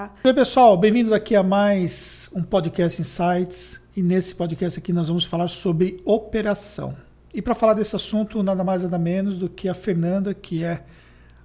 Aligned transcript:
Oi, 0.00 0.32
pessoal, 0.32 0.76
bem-vindos 0.76 1.10
aqui 1.10 1.34
a 1.34 1.42
mais 1.42 2.30
um 2.32 2.40
podcast 2.40 3.02
Insights. 3.02 3.80
E 3.96 4.00
nesse 4.00 4.32
podcast 4.32 4.78
aqui 4.78 4.92
nós 4.92 5.08
vamos 5.08 5.24
falar 5.24 5.48
sobre 5.48 6.00
operação. 6.04 6.94
E 7.34 7.42
para 7.42 7.52
falar 7.52 7.74
desse 7.74 7.96
assunto, 7.96 8.40
nada 8.44 8.62
mais 8.62 8.84
nada 8.84 8.96
menos 8.96 9.36
do 9.36 9.48
que 9.48 9.68
a 9.68 9.74
Fernanda, 9.74 10.32
que 10.32 10.62
é 10.62 10.84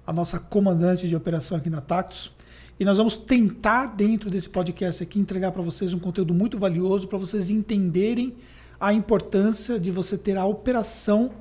a 0.06 0.12
nossa 0.12 0.38
comandante 0.38 1.08
de 1.08 1.16
operação 1.16 1.56
aqui 1.56 1.68
na 1.68 1.80
Tactus. 1.80 2.30
E 2.78 2.84
nós 2.84 2.96
vamos 2.96 3.16
tentar, 3.16 3.86
dentro 3.86 4.30
desse 4.30 4.48
podcast 4.48 5.02
aqui, 5.02 5.18
entregar 5.18 5.50
para 5.50 5.60
vocês 5.60 5.92
um 5.92 5.98
conteúdo 5.98 6.32
muito 6.32 6.56
valioso 6.56 7.08
para 7.08 7.18
vocês 7.18 7.50
entenderem 7.50 8.36
a 8.78 8.94
importância 8.94 9.80
de 9.80 9.90
você 9.90 10.16
ter 10.16 10.36
a 10.36 10.46
operação 10.46 11.32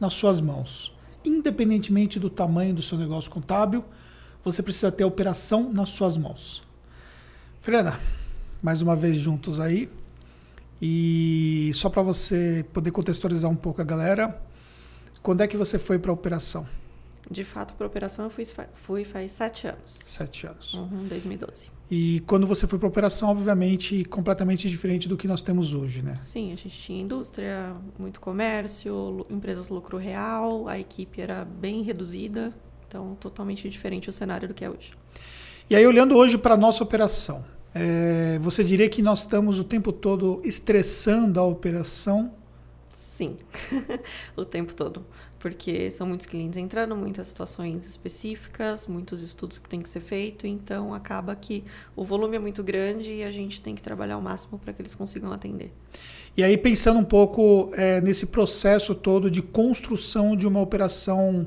nas 0.00 0.14
suas 0.14 0.40
mãos. 0.40 0.92
Independentemente 1.24 2.18
do 2.18 2.28
tamanho 2.28 2.74
do 2.74 2.82
seu 2.82 2.98
negócio 2.98 3.30
contábil, 3.30 3.84
você 4.46 4.62
precisa 4.62 4.92
ter 4.92 5.02
a 5.02 5.06
operação 5.08 5.72
nas 5.72 5.88
suas 5.88 6.16
mãos. 6.16 6.62
Fernanda, 7.60 7.98
mais 8.62 8.80
uma 8.80 8.94
vez 8.94 9.16
juntos 9.16 9.58
aí. 9.58 9.90
E 10.80 11.72
só 11.74 11.90
para 11.90 12.00
você 12.00 12.64
poder 12.72 12.92
contextualizar 12.92 13.50
um 13.50 13.56
pouco 13.56 13.80
a 13.80 13.84
galera, 13.84 14.40
quando 15.20 15.40
é 15.40 15.48
que 15.48 15.56
você 15.56 15.80
foi 15.80 15.98
para 15.98 16.12
a 16.12 16.14
operação? 16.14 16.64
De 17.28 17.42
fato, 17.42 17.74
para 17.74 17.86
a 17.86 17.88
operação 17.88 18.26
eu 18.26 18.30
fui, 18.30 18.44
fui 18.74 19.04
faz 19.04 19.32
sete 19.32 19.66
anos. 19.66 19.80
Sete 19.90 20.46
anos. 20.46 20.74
Uhum, 20.74 21.08
2012. 21.08 21.68
E 21.90 22.20
quando 22.20 22.46
você 22.46 22.68
foi 22.68 22.78
para 22.78 22.86
a 22.86 22.90
operação, 22.90 23.30
obviamente, 23.30 24.04
completamente 24.04 24.68
diferente 24.68 25.08
do 25.08 25.16
que 25.16 25.26
nós 25.26 25.42
temos 25.42 25.74
hoje, 25.74 26.04
né? 26.04 26.14
Sim, 26.14 26.52
a 26.52 26.56
gente 26.56 26.70
tinha 26.70 27.02
indústria, 27.02 27.74
muito 27.98 28.20
comércio, 28.20 29.26
empresas 29.28 29.70
lucro 29.70 29.96
real, 29.98 30.68
a 30.68 30.78
equipe 30.78 31.20
era 31.20 31.44
bem 31.44 31.82
reduzida, 31.82 32.54
então, 32.96 33.14
totalmente 33.20 33.68
diferente 33.68 34.08
o 34.08 34.12
cenário 34.12 34.48
do 34.48 34.54
que 34.54 34.64
é 34.64 34.70
hoje. 34.70 34.92
E 35.68 35.76
aí, 35.76 35.86
olhando 35.86 36.16
hoje 36.16 36.38
para 36.38 36.54
a 36.54 36.56
nossa 36.56 36.82
operação, 36.82 37.44
é, 37.74 38.38
você 38.40 38.64
diria 38.64 38.88
que 38.88 39.02
nós 39.02 39.20
estamos 39.20 39.58
o 39.58 39.64
tempo 39.64 39.92
todo 39.92 40.40
estressando 40.42 41.38
a 41.38 41.44
operação? 41.44 42.32
Sim, 42.94 43.36
o 44.34 44.46
tempo 44.46 44.74
todo. 44.74 45.04
Porque 45.38 45.90
são 45.90 46.06
muitos 46.06 46.26
clientes 46.26 46.56
entrando, 46.56 46.96
muitas 46.96 47.26
situações 47.26 47.86
específicas, 47.86 48.86
muitos 48.86 49.22
estudos 49.22 49.58
que 49.58 49.68
tem 49.68 49.82
que 49.82 49.88
ser 49.88 50.00
feito, 50.00 50.46
então 50.46 50.94
acaba 50.94 51.36
que 51.36 51.62
o 51.94 52.02
volume 52.02 52.36
é 52.36 52.38
muito 52.38 52.64
grande 52.64 53.12
e 53.12 53.22
a 53.22 53.30
gente 53.30 53.60
tem 53.60 53.74
que 53.74 53.82
trabalhar 53.82 54.16
o 54.16 54.22
máximo 54.22 54.58
para 54.58 54.72
que 54.72 54.80
eles 54.80 54.94
consigam 54.94 55.30
atender. 55.30 55.70
E 56.34 56.42
aí, 56.42 56.56
pensando 56.56 56.98
um 56.98 57.04
pouco 57.04 57.70
é, 57.74 58.00
nesse 58.00 58.26
processo 58.26 58.94
todo 58.94 59.30
de 59.30 59.42
construção 59.42 60.34
de 60.34 60.46
uma 60.46 60.60
operação 60.60 61.46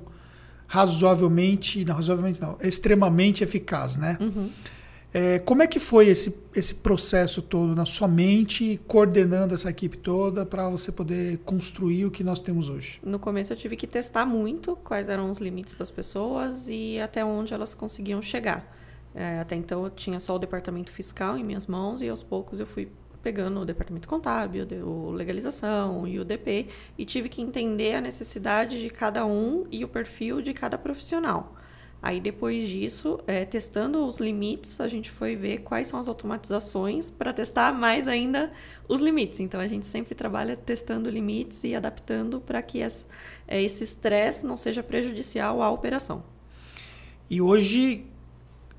razoavelmente, 0.69 1.83
não, 1.83 1.95
razoavelmente 1.95 2.39
não, 2.39 2.55
extremamente 2.61 3.43
eficaz, 3.43 3.97
né? 3.97 4.17
Uhum. 4.21 4.51
É, 5.11 5.39
como 5.39 5.63
é 5.63 5.67
que 5.67 5.79
foi 5.79 6.07
esse, 6.07 6.37
esse 6.55 6.75
processo 6.75 7.41
todo 7.41 7.73
na 7.73 7.87
sua 7.87 8.07
mente, 8.07 8.79
coordenando 8.87 9.55
essa 9.55 9.71
equipe 9.71 9.97
toda 9.97 10.45
para 10.45 10.69
você 10.69 10.91
poder 10.91 11.39
construir 11.39 12.05
o 12.05 12.11
que 12.11 12.23
nós 12.23 12.39
temos 12.39 12.69
hoje? 12.69 12.99
No 13.03 13.17
começo 13.17 13.51
eu 13.51 13.57
tive 13.57 13.75
que 13.75 13.87
testar 13.87 14.27
muito 14.27 14.75
quais 14.75 15.09
eram 15.09 15.31
os 15.31 15.39
limites 15.39 15.73
das 15.73 15.89
pessoas 15.89 16.69
e 16.69 16.99
até 16.99 17.25
onde 17.25 17.51
elas 17.51 17.73
conseguiam 17.73 18.21
chegar. 18.21 18.71
É, 19.15 19.39
até 19.39 19.55
então 19.55 19.83
eu 19.83 19.89
tinha 19.89 20.19
só 20.19 20.35
o 20.35 20.39
departamento 20.39 20.91
fiscal 20.91 21.35
em 21.35 21.43
minhas 21.43 21.65
mãos 21.65 22.03
e 22.03 22.07
aos 22.07 22.21
poucos 22.21 22.59
eu 22.59 22.67
fui 22.67 22.87
pegando 23.21 23.59
o 23.59 23.65
departamento 23.65 24.07
contábil, 24.07 24.67
o 24.83 25.11
legalização 25.11 26.07
e 26.07 26.19
o 26.19 26.25
DP 26.25 26.67
e 26.97 27.05
tive 27.05 27.29
que 27.29 27.41
entender 27.41 27.95
a 27.95 28.01
necessidade 28.01 28.81
de 28.81 28.89
cada 28.89 29.25
um 29.25 29.65
e 29.71 29.83
o 29.83 29.87
perfil 29.87 30.41
de 30.41 30.53
cada 30.53 30.77
profissional. 30.77 31.55
Aí 32.01 32.21
depois 32.21 32.61
disso, 32.61 33.19
é, 33.27 33.43
testando 33.43 34.05
os 34.05 34.19
limites, 34.19 34.79
a 34.79 34.87
gente 34.87 35.11
foi 35.11 35.35
ver 35.35 35.59
quais 35.59 35.87
são 35.87 35.99
as 35.99 36.07
automatizações 36.07 37.09
para 37.09 37.33
testar 37.33 37.73
mais 37.73 38.07
ainda 38.07 38.53
os 38.87 39.01
limites. 39.01 39.41
Então 39.41 39.59
a 39.59 39.67
gente 39.67 39.85
sempre 39.85 40.15
trabalha 40.15 40.55
testando 40.55 41.09
limites 41.09 41.61
e 41.65 41.75
adaptando 41.75 42.39
para 42.39 42.61
que 42.61 42.79
esse 42.79 43.83
estresse 43.83 44.45
não 44.45 44.55
seja 44.55 44.81
prejudicial 44.81 45.61
à 45.61 45.69
operação. 45.69 46.23
E 47.29 47.41
hoje 47.41 48.05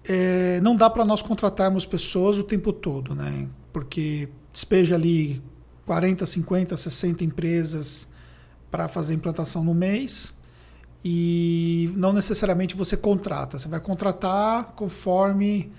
é, 0.03 0.59
não 0.63 0.75
dá 0.75 0.89
para 0.89 1.05
nós 1.05 1.21
contratarmos 1.21 1.85
pessoas 1.85 2.39
o 2.39 2.43
tempo 2.43 2.73
todo, 2.73 3.15
né? 3.15 3.51
Porque 3.73 4.29
despeja 4.53 4.95
ali 4.95 5.43
40, 5.87 6.25
50, 6.27 6.77
60 6.77 7.25
empresas 7.25 8.07
para 8.71 8.89
fazer 8.89 9.15
implantação 9.15 9.65
no 9.65 9.75
mês 9.75 10.33
e 11.05 11.93
não 11.97 12.13
necessariamente 12.13 12.77
você 12.77 12.97
contrata. 12.97 13.59
Você 13.59 13.69
vai 13.69 13.81
contratar 13.81 14.73
conforme 14.77 15.73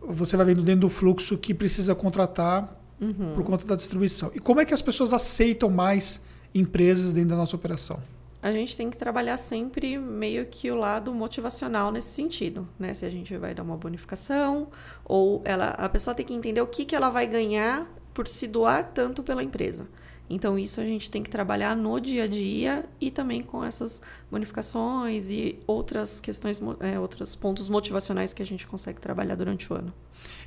você 0.00 0.36
vai 0.36 0.46
vendo 0.46 0.62
dentro 0.62 0.82
do 0.82 0.88
fluxo 0.88 1.36
que 1.36 1.52
precisa 1.52 1.94
contratar 1.94 2.76
uhum. 3.00 3.34
por 3.34 3.44
conta 3.44 3.66
da 3.66 3.76
distribuição. 3.76 4.30
E 4.34 4.38
como 4.38 4.60
é 4.60 4.64
que 4.64 4.72
as 4.72 4.82
pessoas 4.82 5.12
aceitam 5.12 5.68
mais 5.68 6.20
empresas 6.54 7.12
dentro 7.12 7.30
da 7.30 7.36
nossa 7.36 7.54
operação? 7.54 8.00
A 8.40 8.52
gente 8.52 8.76
tem 8.76 8.88
que 8.88 8.96
trabalhar 8.96 9.36
sempre 9.36 9.98
meio 9.98 10.46
que 10.46 10.70
o 10.70 10.76
lado 10.76 11.12
motivacional 11.12 11.90
nesse 11.90 12.10
sentido, 12.10 12.68
né? 12.78 12.94
Se 12.94 13.04
a 13.04 13.10
gente 13.10 13.36
vai 13.36 13.52
dar 13.52 13.62
uma 13.62 13.76
bonificação 13.76 14.68
ou 15.04 15.42
ela, 15.44 15.70
a 15.70 15.88
pessoa 15.88 16.14
tem 16.14 16.24
que 16.24 16.34
entender 16.34 16.60
o 16.60 16.66
que, 16.66 16.84
que 16.84 16.94
ela 16.94 17.10
vai 17.10 17.26
ganhar 17.26 17.86
por 18.14 18.28
se 18.28 18.46
doar 18.46 18.92
tanto 18.94 19.22
pela 19.22 19.42
empresa. 19.42 19.88
Então 20.30 20.58
isso 20.58 20.80
a 20.80 20.84
gente 20.84 21.10
tem 21.10 21.22
que 21.22 21.30
trabalhar 21.30 21.74
no 21.74 21.98
dia 21.98 22.24
a 22.24 22.26
dia 22.26 22.84
e 23.00 23.10
também 23.10 23.42
com 23.42 23.64
essas 23.64 24.02
bonificações 24.30 25.30
e 25.30 25.58
outras 25.66 26.20
questões, 26.20 26.60
é, 26.80 26.98
outros 26.98 27.34
pontos 27.34 27.68
motivacionais 27.68 28.32
que 28.32 28.42
a 28.42 28.46
gente 28.46 28.66
consegue 28.66 29.00
trabalhar 29.00 29.34
durante 29.34 29.72
o 29.72 29.76
ano. 29.76 29.92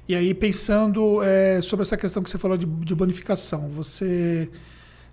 E 0.07 0.15
aí 0.15 0.33
pensando 0.33 1.21
é, 1.23 1.61
sobre 1.61 1.81
essa 1.81 1.97
questão 1.97 2.21
que 2.21 2.29
você 2.29 2.37
falou 2.37 2.57
de, 2.57 2.65
de 2.65 2.93
bonificação, 2.93 3.69
você 3.69 4.49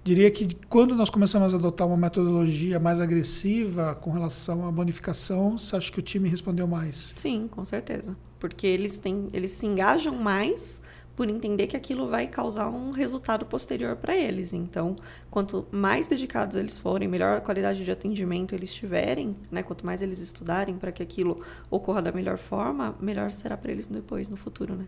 Diria 0.08 0.30
que 0.30 0.48
quando 0.70 0.96
nós 0.96 1.10
começamos 1.10 1.52
a 1.52 1.58
adotar 1.58 1.86
uma 1.86 1.94
metodologia 1.94 2.80
mais 2.80 2.98
agressiva 2.98 3.94
com 3.94 4.10
relação 4.10 4.66
à 4.66 4.72
bonificação, 4.72 5.58
você 5.58 5.76
acha 5.76 5.92
que 5.92 5.98
o 5.98 6.02
time 6.02 6.30
respondeu 6.30 6.66
mais? 6.66 7.12
Sim, 7.14 7.46
com 7.46 7.62
certeza. 7.62 8.16
Porque 8.40 8.66
eles, 8.66 8.98
têm, 8.98 9.28
eles 9.34 9.50
se 9.50 9.66
engajam 9.66 10.16
mais 10.16 10.80
por 11.14 11.28
entender 11.28 11.66
que 11.66 11.76
aquilo 11.76 12.08
vai 12.08 12.26
causar 12.26 12.70
um 12.70 12.90
resultado 12.90 13.44
posterior 13.44 13.96
para 13.96 14.16
eles. 14.16 14.54
Então, 14.54 14.96
quanto 15.30 15.66
mais 15.70 16.08
dedicados 16.08 16.56
eles 16.56 16.78
forem, 16.78 17.06
melhor 17.06 17.42
qualidade 17.42 17.84
de 17.84 17.90
atendimento 17.90 18.54
eles 18.54 18.72
tiverem, 18.72 19.36
né? 19.50 19.62
quanto 19.62 19.84
mais 19.84 20.00
eles 20.00 20.20
estudarem 20.20 20.78
para 20.78 20.90
que 20.90 21.02
aquilo 21.02 21.44
ocorra 21.68 22.00
da 22.00 22.12
melhor 22.12 22.38
forma, 22.38 22.96
melhor 22.98 23.30
será 23.30 23.58
para 23.58 23.72
eles 23.72 23.86
depois, 23.86 24.30
no 24.30 24.38
futuro. 24.38 24.74
Né? 24.74 24.86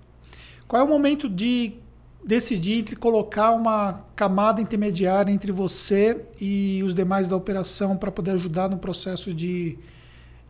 Qual 0.66 0.80
é 0.80 0.84
o 0.84 0.88
momento 0.88 1.28
de 1.28 1.74
decidir 2.24 2.78
entre 2.78 2.96
colocar 2.96 3.52
uma 3.52 4.04
camada 4.14 4.60
intermediária 4.60 5.32
entre 5.32 5.50
você 5.52 6.24
e 6.40 6.82
os 6.84 6.94
demais 6.94 7.28
da 7.28 7.36
operação 7.36 7.96
para 7.96 8.10
poder 8.10 8.32
ajudar 8.32 8.68
no 8.68 8.78
processo 8.78 9.32
de, 9.32 9.78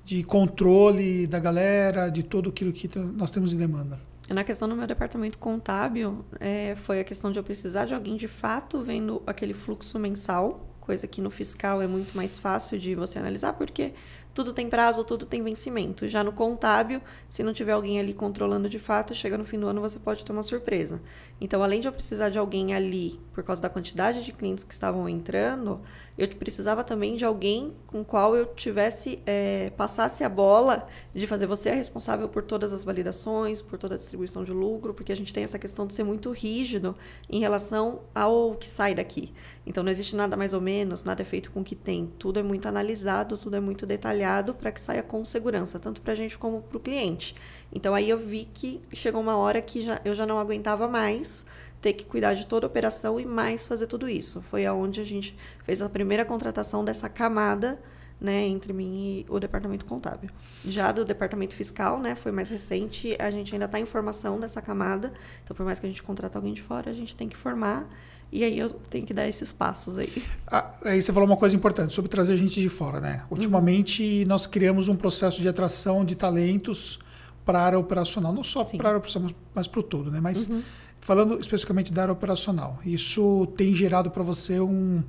de 0.04 0.22
controle 0.22 1.26
da 1.26 1.38
galera, 1.38 2.08
de 2.08 2.22
tudo 2.22 2.50
aquilo 2.50 2.72
que 2.72 2.90
nós 2.98 3.30
temos 3.30 3.52
em 3.52 3.56
demanda? 3.56 3.98
Na 4.28 4.44
questão 4.44 4.68
do 4.68 4.76
meu 4.76 4.86
departamento 4.86 5.38
contábil, 5.38 6.24
é, 6.38 6.74
foi 6.76 7.00
a 7.00 7.04
questão 7.04 7.32
de 7.32 7.38
eu 7.38 7.42
precisar 7.42 7.84
de 7.84 7.94
alguém 7.94 8.16
de 8.16 8.28
fato 8.28 8.80
vendo 8.80 9.20
aquele 9.26 9.52
fluxo 9.52 9.98
mensal, 9.98 10.69
coisa 10.90 11.06
que 11.06 11.20
no 11.20 11.30
fiscal 11.30 11.80
é 11.80 11.86
muito 11.86 12.16
mais 12.16 12.36
fácil 12.36 12.76
de 12.76 12.96
você 12.96 13.20
analisar, 13.20 13.52
porque 13.52 13.92
tudo 14.34 14.52
tem 14.52 14.68
prazo, 14.68 15.04
tudo 15.04 15.24
tem 15.24 15.40
vencimento. 15.40 16.08
Já 16.08 16.24
no 16.24 16.32
contábil, 16.32 17.00
se 17.28 17.44
não 17.44 17.52
tiver 17.52 17.70
alguém 17.70 18.00
ali 18.00 18.12
controlando 18.12 18.68
de 18.68 18.80
fato, 18.80 19.14
chega 19.14 19.38
no 19.38 19.44
fim 19.44 19.60
do 19.60 19.68
ano 19.68 19.80
você 19.80 20.00
pode 20.00 20.24
ter 20.24 20.32
uma 20.32 20.42
surpresa. 20.42 21.00
Então, 21.40 21.62
além 21.62 21.80
de 21.80 21.86
eu 21.86 21.92
precisar 21.92 22.28
de 22.28 22.40
alguém 22.40 22.74
ali, 22.74 23.20
por 23.32 23.44
causa 23.44 23.62
da 23.62 23.68
quantidade 23.68 24.24
de 24.24 24.32
clientes 24.32 24.64
que 24.64 24.74
estavam 24.74 25.08
entrando, 25.08 25.80
eu 26.20 26.28
precisava 26.28 26.84
também 26.84 27.16
de 27.16 27.24
alguém 27.24 27.72
com 27.86 28.04
qual 28.04 28.36
eu 28.36 28.44
tivesse, 28.54 29.22
é, 29.24 29.72
passasse 29.74 30.22
a 30.22 30.28
bola 30.28 30.86
de 31.14 31.26
fazer 31.26 31.46
você 31.46 31.70
responsável 31.70 32.28
por 32.28 32.42
todas 32.42 32.74
as 32.74 32.84
validações, 32.84 33.62
por 33.62 33.78
toda 33.78 33.94
a 33.94 33.96
distribuição 33.96 34.44
de 34.44 34.52
lucro, 34.52 34.92
porque 34.92 35.12
a 35.12 35.16
gente 35.16 35.32
tem 35.32 35.44
essa 35.44 35.58
questão 35.58 35.86
de 35.86 35.94
ser 35.94 36.04
muito 36.04 36.30
rígido 36.30 36.94
em 37.30 37.40
relação 37.40 38.00
ao 38.14 38.54
que 38.54 38.68
sai 38.68 38.94
daqui. 38.94 39.32
Então, 39.66 39.82
não 39.82 39.90
existe 39.90 40.14
nada 40.14 40.36
mais 40.36 40.52
ou 40.52 40.60
menos, 40.60 41.04
nada 41.04 41.22
é 41.22 41.24
feito 41.24 41.50
com 41.50 41.60
o 41.60 41.64
que 41.64 41.74
tem. 41.74 42.12
Tudo 42.18 42.38
é 42.38 42.42
muito 42.42 42.68
analisado, 42.68 43.38
tudo 43.38 43.56
é 43.56 43.60
muito 43.60 43.86
detalhado 43.86 44.52
para 44.52 44.70
que 44.70 44.80
saia 44.80 45.02
com 45.02 45.24
segurança, 45.24 45.78
tanto 45.78 46.02
para 46.02 46.12
a 46.12 46.16
gente 46.16 46.36
como 46.36 46.60
para 46.60 46.76
o 46.76 46.80
cliente. 46.80 47.34
Então, 47.72 47.94
aí 47.94 48.10
eu 48.10 48.18
vi 48.18 48.46
que 48.52 48.82
chegou 48.92 49.22
uma 49.22 49.38
hora 49.38 49.62
que 49.62 49.80
já, 49.80 49.98
eu 50.04 50.14
já 50.14 50.26
não 50.26 50.38
aguentava 50.38 50.86
mais 50.86 51.46
ter 51.80 51.94
que 51.94 52.04
cuidar 52.04 52.34
de 52.34 52.46
toda 52.46 52.66
a 52.66 52.68
operação 52.68 53.18
e 53.18 53.24
mais 53.24 53.66
fazer 53.66 53.86
tudo 53.86 54.08
isso. 54.08 54.42
Foi 54.42 54.66
aonde 54.66 55.00
a 55.00 55.04
gente 55.04 55.36
fez 55.64 55.80
a 55.80 55.88
primeira 55.88 56.24
contratação 56.24 56.84
dessa 56.84 57.08
camada, 57.08 57.80
né, 58.20 58.46
entre 58.46 58.72
mim 58.72 59.20
e 59.20 59.26
o 59.28 59.40
departamento 59.40 59.86
contábil. 59.86 60.30
Já 60.64 60.92
do 60.92 61.04
departamento 61.04 61.54
fiscal, 61.54 61.98
né, 61.98 62.14
foi 62.14 62.30
mais 62.30 62.50
recente, 62.50 63.16
a 63.18 63.30
gente 63.30 63.54
ainda 63.54 63.64
está 63.64 63.80
em 63.80 63.86
formação 63.86 64.38
dessa 64.38 64.60
camada. 64.60 65.12
Então, 65.42 65.56
por 65.56 65.64
mais 65.64 65.78
que 65.78 65.86
a 65.86 65.88
gente 65.88 66.02
contrate 66.02 66.36
alguém 66.36 66.52
de 66.52 66.62
fora, 66.62 66.90
a 66.90 66.94
gente 66.94 67.16
tem 67.16 67.28
que 67.28 67.36
formar 67.36 67.88
e 68.32 68.44
aí 68.44 68.58
eu 68.58 68.70
tenho 68.70 69.04
que 69.04 69.12
dar 69.12 69.26
esses 69.26 69.50
passos 69.50 69.98
aí. 69.98 70.22
Ah, 70.46 70.72
aí 70.84 71.02
você 71.02 71.12
falou 71.12 71.28
uma 71.28 71.36
coisa 71.36 71.56
importante 71.56 71.92
sobre 71.92 72.08
trazer 72.08 72.36
gente 72.36 72.60
de 72.60 72.68
fora, 72.68 73.00
né? 73.00 73.24
Ultimamente 73.30 74.22
uhum. 74.22 74.28
nós 74.28 74.46
criamos 74.46 74.86
um 74.86 74.94
processo 74.94 75.40
de 75.40 75.48
atração 75.48 76.04
de 76.04 76.14
talentos 76.14 76.98
para 77.44 77.58
a 77.58 77.62
área 77.62 77.78
operacional, 77.78 78.32
não 78.32 78.44
só 78.44 78.62
para 78.62 78.86
a 78.86 78.90
área 78.90 78.98
operacional, 78.98 79.30
mas 79.52 79.66
para 79.66 79.80
o 79.80 79.82
todo, 79.82 80.10
né? 80.10 80.20
Mas 80.20 80.46
uhum. 80.46 80.62
Falando 81.00 81.40
especificamente 81.40 81.92
da 81.92 82.02
área 82.02 82.12
operacional, 82.12 82.78
isso 82.84 83.46
tem 83.56 83.74
gerado 83.74 84.10
para 84.10 84.22
você 84.22 84.60
um 84.60 85.02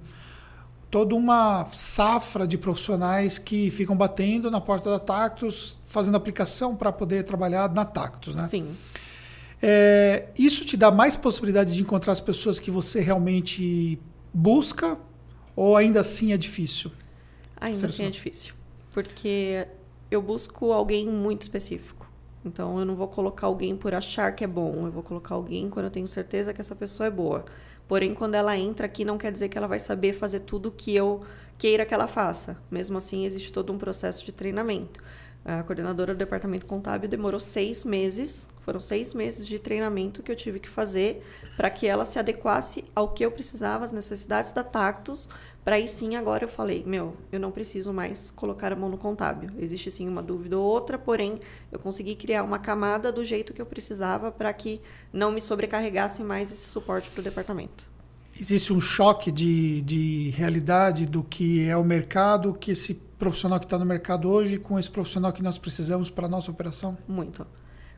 toda 0.90 1.16
uma 1.16 1.66
safra 1.72 2.46
de 2.46 2.58
profissionais 2.58 3.38
que 3.38 3.72
ficam 3.72 3.96
batendo 3.96 4.52
na 4.52 4.60
porta 4.60 4.90
da 4.90 5.00
Tactus, 5.00 5.78
fazendo 5.86 6.18
aplicação 6.18 6.76
para 6.76 6.92
poder 6.92 7.24
trabalhar 7.24 7.74
na 7.74 7.86
Tactus, 7.86 8.36
né? 8.36 8.44
Sim. 8.44 8.76
É, 9.62 10.28
isso 10.38 10.66
te 10.66 10.76
dá 10.76 10.92
mais 10.92 11.16
possibilidade 11.16 11.74
de 11.74 11.82
encontrar 11.82 12.12
as 12.12 12.20
pessoas 12.20 12.60
que 12.60 12.70
você 12.70 13.00
realmente 13.00 13.98
busca 14.34 14.98
ou 15.56 15.78
ainda 15.78 16.02
assim 16.02 16.34
é 16.34 16.38
difícil? 16.38 16.92
Ainda 17.56 17.86
assim 17.86 18.04
é 18.04 18.10
difícil. 18.10 18.54
Porque 18.92 19.66
eu 20.10 20.22
busco 20.22 20.74
alguém 20.74 21.08
muito 21.08 21.44
específico. 21.44 22.11
Então 22.44 22.80
eu 22.80 22.86
não 22.86 22.96
vou 22.96 23.08
colocar 23.08 23.48
alguém 23.48 23.76
por 23.76 23.94
achar 23.94 24.34
que 24.34 24.44
é 24.44 24.48
bom, 24.48 24.86
eu 24.86 24.92
vou 24.92 25.04
colocar 25.04 25.36
alguém 25.36 25.70
quando 25.70 25.86
eu 25.86 25.92
tenho 25.92 26.08
certeza 26.08 26.54
que 26.54 26.62
essa 26.62 26.76
pessoa 26.76 27.08
é 27.08 27.12
boa. 27.12 27.46
Porém, 27.88 28.14
quando 28.14 28.36
ela 28.36 28.58
entra 28.58 28.86
aqui, 28.86 29.04
não 29.04 29.18
quer 29.18 29.32
dizer 29.32 29.50
que 29.50 29.58
ela 29.58 29.68
vai 29.68 29.80
saber 29.80 30.14
fazer 30.14 30.42
tudo 30.42 30.72
que 30.72 30.96
eu 30.96 31.24
queira 31.58 31.86
que 31.86 31.94
ela 31.94 32.08
faça. 32.08 32.58
Mesmo 32.72 32.98
assim, 32.98 33.26
existe 33.26 33.52
todo 33.52 33.72
um 33.72 33.78
processo 33.78 34.26
de 34.26 34.32
treinamento. 34.32 35.04
A 35.44 35.64
coordenadora 35.64 36.14
do 36.14 36.18
departamento 36.20 36.68
contábil 36.68 37.10
demorou 37.10 37.40
seis 37.40 37.84
meses, 37.84 38.52
foram 38.62 38.80
seis 38.80 39.12
meses 39.12 39.48
de 39.48 39.58
treinamento 39.58 40.22
que 40.22 40.32
eu 40.32 40.36
tive 40.36 40.60
que 40.60 40.70
fazer 40.70 41.24
para 41.58 41.68
que 41.72 41.88
ela 41.88 42.06
se 42.06 42.20
adequasse 42.20 42.86
ao 42.96 43.10
que 43.10 43.26
eu 43.26 43.32
precisava, 43.32 43.84
as 43.84 43.92
necessidades 43.92 44.52
da 44.52 44.64
Tactus, 44.64 45.28
para 45.64 45.78
aí 45.78 45.88
sim 45.88 46.16
agora 46.16 46.44
eu 46.44 46.48
falei, 46.48 46.84
meu, 46.86 47.18
eu 47.32 47.40
não 47.40 47.52
preciso 47.52 47.92
mais 47.92 48.30
colocar 48.30 48.72
a 48.72 48.76
mão 48.76 48.88
no 48.88 49.00
contábil. 49.00 49.50
Existe 49.58 49.90
sim 49.90 50.08
uma 50.08 50.22
dúvida 50.22 50.60
ou 50.60 50.64
outra, 50.64 51.00
porém 51.00 51.34
eu 51.72 51.80
consegui 51.80 52.16
criar 52.16 52.44
uma 52.44 52.60
camada 52.60 53.12
do 53.12 53.26
jeito 53.26 53.52
que 53.52 53.62
eu 53.62 53.66
precisava 53.66 54.32
para 54.32 54.54
que 54.54 54.80
não 55.12 55.32
me 55.32 55.42
sobrecarregasse 55.42 56.22
mais 56.22 56.52
esse 56.52 56.68
suporte 56.68 57.10
para 57.10 57.22
o 57.22 57.24
departamento. 57.24 57.90
Existe 58.40 58.72
um 58.72 58.80
choque 58.80 59.32
de, 59.32 59.82
de 59.82 60.30
realidade 60.30 61.06
do 61.06 61.24
que 61.24 61.68
é 61.68 61.76
o 61.76 61.84
mercado, 61.84 62.54
que 62.54 62.72
esse 62.72 62.94
profissional 63.22 63.60
que 63.60 63.68
está 63.68 63.78
no 63.78 63.86
mercado 63.86 64.28
hoje 64.32 64.58
com 64.58 64.80
esse 64.80 64.90
profissional 64.90 65.32
que 65.32 65.44
nós 65.44 65.56
precisamos 65.56 66.10
para 66.10 66.26
a 66.26 66.30
nossa 66.30 66.50
operação? 66.50 66.98
Muito. 67.08 67.46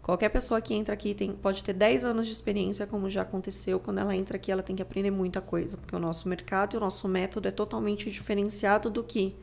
Qualquer 0.02 0.28
pessoa 0.28 0.60
que 0.60 0.74
entra 0.74 0.94
aqui 0.94 1.14
tem, 1.14 1.32
pode 1.32 1.64
ter 1.64 1.72
10 1.72 2.04
anos 2.04 2.26
de 2.26 2.34
experiência, 2.34 2.86
como 2.86 3.10
já 3.10 3.22
aconteceu. 3.22 3.80
Quando 3.80 4.00
ela 4.00 4.14
entra 4.14 4.36
aqui, 4.36 4.52
ela 4.52 4.62
tem 4.62 4.76
que 4.76 4.82
aprender 4.82 5.12
muita 5.12 5.40
coisa, 5.40 5.78
porque 5.78 5.96
o 5.96 6.00
nosso 6.00 6.28
mercado 6.28 6.74
e 6.74 6.78
o 6.78 6.80
nosso 6.82 7.08
método 7.08 7.48
é 7.48 7.52
totalmente 7.52 8.12
diferenciado 8.12 8.90
do 8.90 9.02
que 9.02 9.34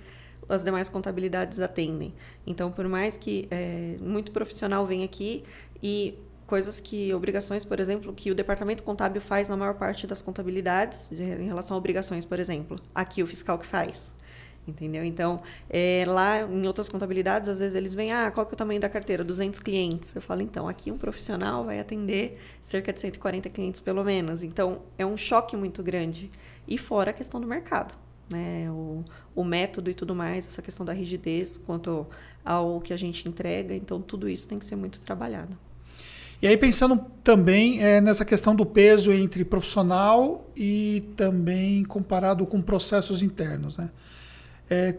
as 0.50 0.62
demais 0.62 0.90
contabilidades 0.90 1.60
atendem. 1.60 2.12
Então, 2.46 2.70
por 2.70 2.86
mais 2.86 3.16
que 3.16 3.48
é, 3.50 3.96
muito 4.02 4.32
profissional 4.32 4.84
venha 4.86 5.06
aqui 5.06 5.44
e 5.82 6.18
coisas 6.46 6.78
que, 6.78 7.14
obrigações, 7.14 7.64
por 7.64 7.80
exemplo, 7.80 8.12
que 8.12 8.30
o 8.30 8.34
departamento 8.34 8.82
contábil 8.82 9.22
faz 9.22 9.48
na 9.48 9.56
maior 9.56 9.76
parte 9.76 10.06
das 10.06 10.20
contabilidades, 10.20 11.08
de, 11.08 11.22
em 11.22 11.46
relação 11.46 11.74
a 11.74 11.78
obrigações, 11.78 12.26
por 12.26 12.38
exemplo, 12.38 12.78
aqui 12.94 13.22
o 13.22 13.26
fiscal 13.26 13.58
que 13.58 13.66
faz 13.66 14.12
entendeu? 14.66 15.04
Então, 15.04 15.40
é, 15.68 16.04
lá 16.06 16.42
em 16.42 16.66
outras 16.66 16.88
contabilidades, 16.88 17.48
às 17.48 17.58
vezes 17.58 17.74
eles 17.74 17.94
vêm, 17.94 18.12
ah, 18.12 18.30
qual 18.30 18.46
que 18.46 18.52
é 18.52 18.54
o 18.54 18.56
tamanho 18.56 18.80
da 18.80 18.88
carteira? 18.88 19.24
200 19.24 19.60
clientes. 19.60 20.14
Eu 20.14 20.22
falo, 20.22 20.42
então, 20.42 20.68
aqui 20.68 20.90
um 20.90 20.98
profissional 20.98 21.64
vai 21.64 21.80
atender 21.80 22.38
cerca 22.60 22.92
de 22.92 23.00
140 23.00 23.48
clientes 23.50 23.80
pelo 23.80 24.04
menos. 24.04 24.42
Então, 24.42 24.82
é 24.98 25.04
um 25.04 25.16
choque 25.16 25.56
muito 25.56 25.82
grande. 25.82 26.30
E 26.66 26.78
fora 26.78 27.10
a 27.10 27.14
questão 27.14 27.40
do 27.40 27.46
mercado, 27.46 27.94
né? 28.30 28.70
O, 28.70 29.04
o 29.34 29.44
método 29.44 29.90
e 29.90 29.94
tudo 29.94 30.14
mais, 30.14 30.46
essa 30.46 30.62
questão 30.62 30.86
da 30.86 30.92
rigidez 30.92 31.58
quanto 31.58 32.06
ao 32.44 32.80
que 32.80 32.92
a 32.92 32.96
gente 32.96 33.28
entrega. 33.28 33.74
Então, 33.74 34.00
tudo 34.00 34.28
isso 34.28 34.46
tem 34.46 34.58
que 34.58 34.64
ser 34.64 34.76
muito 34.76 35.00
trabalhado. 35.00 35.56
E 36.42 36.46
aí 36.46 36.56
pensando 36.56 36.98
também 37.22 37.82
é, 37.82 38.00
nessa 38.00 38.24
questão 38.24 38.54
do 38.54 38.64
peso 38.64 39.12
entre 39.12 39.44
profissional 39.44 40.48
e 40.56 41.04
também 41.14 41.84
comparado 41.84 42.46
com 42.46 42.62
processos 42.62 43.22
internos, 43.22 43.76
né? 43.76 43.90
É, 44.70 44.96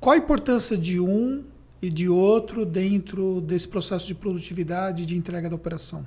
qual 0.00 0.14
a 0.14 0.18
importância 0.18 0.76
de 0.76 0.98
um 0.98 1.44
e 1.80 1.88
de 1.88 2.08
outro 2.08 2.66
dentro 2.66 3.40
desse 3.40 3.68
processo 3.68 4.06
de 4.06 4.14
produtividade 4.14 5.06
de 5.06 5.16
entrega 5.16 5.48
da 5.48 5.54
operação? 5.54 6.04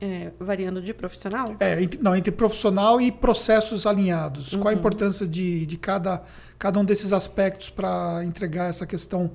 É, 0.00 0.30
variando 0.38 0.82
de 0.82 0.92
profissional? 0.92 1.56
É, 1.58 1.82
entre, 1.82 2.00
não, 2.02 2.14
entre 2.14 2.30
profissional 2.30 3.00
e 3.00 3.10
processos 3.10 3.86
alinhados. 3.86 4.52
Uhum. 4.52 4.60
Qual 4.60 4.68
a 4.68 4.72
uhum. 4.72 4.78
importância 4.78 5.26
de, 5.26 5.64
de 5.64 5.76
cada, 5.76 6.22
cada 6.58 6.78
um 6.78 6.84
desses 6.84 7.12
aspectos 7.12 7.70
para 7.70 8.22
entregar 8.22 8.68
essa 8.68 8.86
questão 8.86 9.30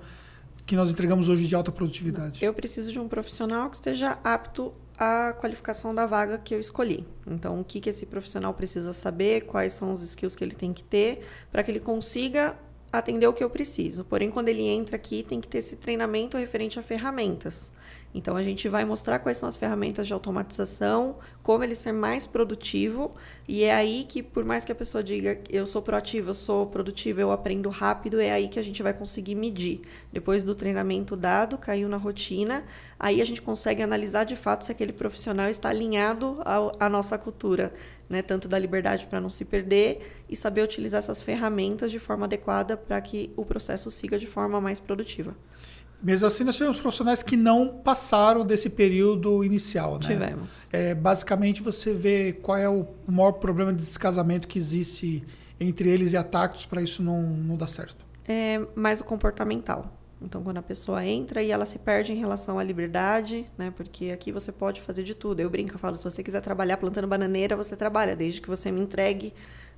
que 0.65 0.75
nós 0.75 0.91
entregamos 0.91 1.29
hoje 1.29 1.47
de 1.47 1.55
alta 1.55 1.71
produtividade? 1.71 2.45
Eu 2.45 2.53
preciso 2.53 2.91
de 2.91 2.99
um 2.99 3.07
profissional 3.07 3.69
que 3.69 3.75
esteja 3.75 4.19
apto 4.23 4.71
à 4.97 5.33
qualificação 5.33 5.95
da 5.95 6.05
vaga 6.05 6.37
que 6.37 6.53
eu 6.53 6.59
escolhi. 6.59 7.07
Então, 7.25 7.59
o 7.59 7.63
que, 7.63 7.79
que 7.79 7.89
esse 7.89 8.05
profissional 8.05 8.53
precisa 8.53 8.93
saber, 8.93 9.45
quais 9.45 9.73
são 9.73 9.91
os 9.91 10.03
skills 10.03 10.35
que 10.35 10.43
ele 10.43 10.55
tem 10.55 10.71
que 10.71 10.83
ter, 10.83 11.25
para 11.51 11.63
que 11.63 11.71
ele 11.71 11.79
consiga 11.79 12.55
atender 12.91 13.27
o 13.27 13.33
que 13.33 13.43
eu 13.43 13.49
preciso. 13.49 14.03
Porém, 14.03 14.29
quando 14.29 14.49
ele 14.49 14.63
entra 14.63 14.95
aqui, 14.95 15.23
tem 15.23 15.39
que 15.39 15.47
ter 15.47 15.59
esse 15.59 15.75
treinamento 15.75 16.37
referente 16.37 16.79
a 16.79 16.83
ferramentas. 16.83 17.71
Então, 18.13 18.35
a 18.35 18.43
gente 18.43 18.67
vai 18.67 18.83
mostrar 18.83 19.19
quais 19.19 19.37
são 19.37 19.47
as 19.47 19.55
ferramentas 19.55 20.05
de 20.05 20.13
automatização, 20.13 21.15
como 21.41 21.63
ele 21.63 21.75
ser 21.75 21.91
mais 21.91 22.25
produtivo. 22.25 23.11
E 23.47 23.63
é 23.63 23.73
aí 23.73 24.05
que, 24.07 24.21
por 24.21 24.43
mais 24.43 24.65
que 24.65 24.71
a 24.71 24.75
pessoa 24.75 25.03
diga 25.03 25.39
eu 25.49 25.65
sou 25.65 25.81
proativo, 25.81 26.29
eu 26.29 26.33
sou 26.33 26.65
produtivo, 26.65 27.21
eu 27.21 27.31
aprendo 27.31 27.69
rápido, 27.69 28.19
é 28.19 28.31
aí 28.31 28.47
que 28.47 28.59
a 28.59 28.63
gente 28.63 28.83
vai 28.83 28.93
conseguir 28.93 29.35
medir. 29.35 29.81
Depois 30.11 30.43
do 30.43 30.53
treinamento 30.53 31.15
dado, 31.15 31.57
caiu 31.57 31.87
na 31.87 31.97
rotina, 31.97 32.63
aí 32.99 33.21
a 33.21 33.25
gente 33.25 33.41
consegue 33.41 33.81
analisar 33.81 34.25
de 34.25 34.35
fato 34.35 34.65
se 34.65 34.71
aquele 34.71 34.93
profissional 34.93 35.49
está 35.49 35.69
alinhado 35.69 36.41
à 36.79 36.89
nossa 36.89 37.17
cultura 37.17 37.73
né, 38.11 38.21
tanto 38.21 38.49
da 38.49 38.59
liberdade 38.59 39.05
para 39.05 39.21
não 39.21 39.29
se 39.29 39.45
perder 39.45 40.21
e 40.27 40.35
saber 40.35 40.61
utilizar 40.61 40.99
essas 40.99 41.21
ferramentas 41.21 41.89
de 41.89 41.97
forma 41.97 42.25
adequada 42.25 42.75
para 42.75 42.99
que 42.99 43.31
o 43.37 43.45
processo 43.45 43.89
siga 43.89 44.19
de 44.19 44.27
forma 44.27 44.59
mais 44.59 44.81
produtiva. 44.81 45.33
Mesmo 46.01 46.27
assim, 46.27 46.43
nós 46.43 46.55
tivemos 46.55 46.79
profissionais 46.79 47.21
que 47.21 47.37
não 47.37 47.67
passaram 47.67 48.45
desse 48.45 48.69
período 48.69 49.43
inicial, 49.43 49.93
né? 49.93 50.07
Tivemos. 50.07 50.67
É, 50.71 50.95
basicamente, 50.95 51.61
você 51.61 51.93
vê 51.93 52.33
qual 52.33 52.57
é 52.57 52.67
o 52.67 52.87
maior 53.07 53.33
problema 53.33 53.71
de 53.71 53.83
descasamento 53.83 54.47
que 54.47 54.57
existe 54.57 55.23
entre 55.59 55.89
eles 55.89 56.13
e 56.13 56.17
a 56.17 56.23
Tactus 56.23 56.65
para 56.65 56.81
isso 56.81 57.03
não, 57.03 57.21
não 57.21 57.55
dar 57.55 57.67
certo. 57.67 58.03
É 58.27 58.59
mais 58.75 58.99
o 58.99 59.03
comportamental. 59.03 59.97
Então, 60.21 60.43
quando 60.43 60.57
a 60.57 60.61
pessoa 60.61 61.03
entra 61.05 61.41
e 61.41 61.49
ela 61.49 61.65
se 61.65 61.79
perde 61.79 62.13
em 62.13 62.15
relação 62.15 62.59
à 62.59 62.63
liberdade, 62.63 63.45
né? 63.57 63.71
Porque 63.75 64.11
aqui 64.11 64.31
você 64.31 64.51
pode 64.51 64.79
fazer 64.79 65.03
de 65.03 65.15
tudo. 65.15 65.39
Eu 65.39 65.49
brinco, 65.49 65.73
eu 65.73 65.79
falo, 65.79 65.95
se 65.95 66.03
você 66.03 66.23
quiser 66.23 66.41
trabalhar 66.41 66.77
plantando 66.77 67.07
bananeira, 67.07 67.55
você 67.55 67.75
trabalha, 67.75 68.15
desde 68.15 68.39
que 68.39 68.47
você 68.47 68.71
me 68.71 68.81
entregue 68.81 69.33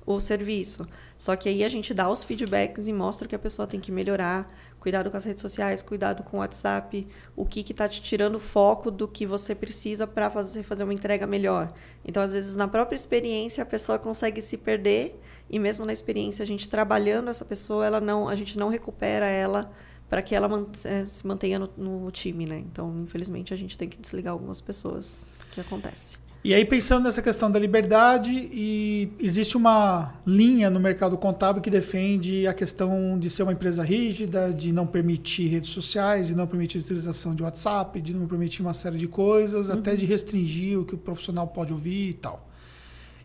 o 0.06 0.20
serviço. 0.20 0.86
Só 1.16 1.34
que 1.36 1.48
aí 1.48 1.64
a 1.64 1.68
gente 1.68 1.94
dá 1.94 2.10
os 2.10 2.24
feedbacks 2.24 2.88
e 2.88 2.92
mostra 2.92 3.26
que 3.26 3.34
a 3.34 3.38
pessoa 3.38 3.66
tem 3.66 3.80
que 3.80 3.90
melhorar, 3.90 4.46
cuidado 4.78 5.10
com 5.10 5.16
as 5.16 5.24
redes 5.24 5.40
sociais, 5.40 5.80
cuidado 5.80 6.22
com 6.22 6.36
o 6.36 6.40
WhatsApp, 6.40 7.06
o 7.34 7.44
que 7.46 7.60
está 7.60 7.88
te 7.88 8.02
tirando 8.02 8.38
foco 8.38 8.90
do 8.90 9.08
que 9.08 9.26
você 9.26 9.54
precisa 9.54 10.06
para 10.06 10.28
fazer, 10.28 10.62
fazer 10.62 10.84
uma 10.84 10.94
entrega 10.94 11.26
melhor. 11.26 11.72
Então, 12.04 12.22
às 12.22 12.32
vezes, 12.32 12.56
na 12.56 12.68
própria 12.68 12.96
experiência, 12.96 13.62
a 13.62 13.66
pessoa 13.66 13.98
consegue 13.98 14.42
se 14.42 14.58
perder 14.58 15.18
e 15.48 15.58
mesmo 15.58 15.84
na 15.84 15.92
experiência, 15.92 16.42
a 16.42 16.46
gente 16.46 16.68
trabalhando 16.68 17.28
essa 17.28 17.44
pessoa, 17.44 17.86
ela 17.86 18.00
não, 18.00 18.28
a 18.28 18.34
gente 18.34 18.58
não 18.58 18.68
recupera 18.68 19.26
ela 19.26 19.70
para 20.08 20.22
que 20.22 20.34
ela 20.34 20.48
é, 20.84 21.06
se 21.06 21.26
mantenha 21.26 21.58
no, 21.58 21.68
no, 21.76 22.10
time, 22.10 22.46
né? 22.46 22.58
Então, 22.58 23.02
infelizmente, 23.02 23.52
a 23.52 23.56
gente 23.56 23.76
tem 23.76 23.88
que 23.88 23.96
desligar 23.96 24.32
algumas 24.32 24.60
pessoas, 24.60 25.26
que 25.52 25.60
acontece. 25.60 26.18
E 26.44 26.52
aí, 26.52 26.62
pensando 26.62 27.04
nessa 27.04 27.22
questão 27.22 27.50
da 27.50 27.58
liberdade, 27.58 28.30
e 28.30 29.10
existe 29.18 29.56
uma 29.56 30.12
linha 30.26 30.68
no 30.68 30.78
mercado 30.78 31.16
contábil 31.16 31.62
que 31.62 31.70
defende 31.70 32.46
a 32.46 32.52
questão 32.52 33.18
de 33.18 33.30
ser 33.30 33.44
uma 33.44 33.52
empresa 33.54 33.82
rígida, 33.82 34.52
de 34.52 34.70
não 34.70 34.86
permitir 34.86 35.46
redes 35.46 35.70
sociais, 35.70 36.26
de 36.26 36.34
não 36.34 36.46
permitir 36.46 36.76
utilização 36.76 37.34
de 37.34 37.42
WhatsApp, 37.42 37.98
de 37.98 38.12
não 38.12 38.26
permitir 38.26 38.60
uma 38.60 38.74
série 38.74 38.98
de 38.98 39.08
coisas, 39.08 39.70
uhum. 39.70 39.78
até 39.78 39.96
de 39.96 40.04
restringir 40.04 40.78
o 40.78 40.84
que 40.84 40.94
o 40.94 40.98
profissional 40.98 41.46
pode 41.46 41.72
ouvir 41.72 42.10
e 42.10 42.12
tal. 42.12 42.46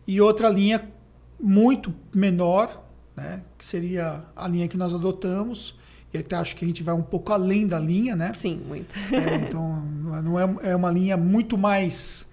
E 0.06 0.18
outra 0.18 0.48
linha 0.48 0.90
muito 1.38 1.92
menor, 2.14 2.82
né, 3.14 3.42
que 3.58 3.66
seria 3.66 4.24
a 4.34 4.48
linha 4.48 4.66
que 4.66 4.78
nós 4.78 4.94
adotamos, 4.94 5.78
e 6.12 6.16
até 6.16 6.36
acho 6.36 6.56
que 6.56 6.64
a 6.64 6.68
gente 6.68 6.82
vai 6.82 6.94
um 6.94 7.02
pouco 7.02 7.34
além 7.34 7.66
da 7.66 7.78
linha, 7.78 8.16
né? 8.16 8.32
Sim, 8.32 8.62
muito. 8.66 8.94
É, 9.12 9.36
então, 9.46 9.82
não 10.24 10.40
é, 10.40 10.70
é 10.70 10.74
uma 10.74 10.90
linha 10.90 11.18
muito 11.18 11.58
mais, 11.58 12.26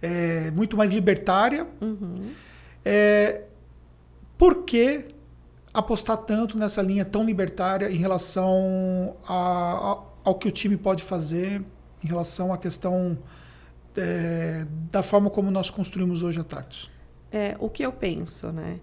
é, 0.00 0.50
muito 0.50 0.76
mais 0.76 0.90
libertária. 0.90 1.66
Uhum. 1.80 2.30
É, 2.84 3.44
por 4.38 4.64
que 4.64 5.06
apostar 5.72 6.16
tanto 6.18 6.58
nessa 6.58 6.80
linha 6.80 7.04
tão 7.04 7.24
libertária 7.24 7.90
em 7.90 7.96
relação 7.96 9.16
a, 9.26 9.34
a, 9.34 9.98
ao 10.24 10.34
que 10.34 10.48
o 10.48 10.50
time 10.50 10.76
pode 10.76 11.02
fazer, 11.02 11.62
em 12.02 12.08
relação 12.08 12.52
à 12.52 12.58
questão 12.58 13.18
é, 13.96 14.66
da 14.90 15.02
forma 15.02 15.30
como 15.30 15.50
nós 15.50 15.70
construímos 15.70 16.22
hoje 16.22 16.40
a 16.40 16.44
Tactus? 16.44 16.90
É, 17.30 17.56
o 17.58 17.68
que 17.68 17.82
eu 17.82 17.92
penso, 17.92 18.52
né? 18.52 18.78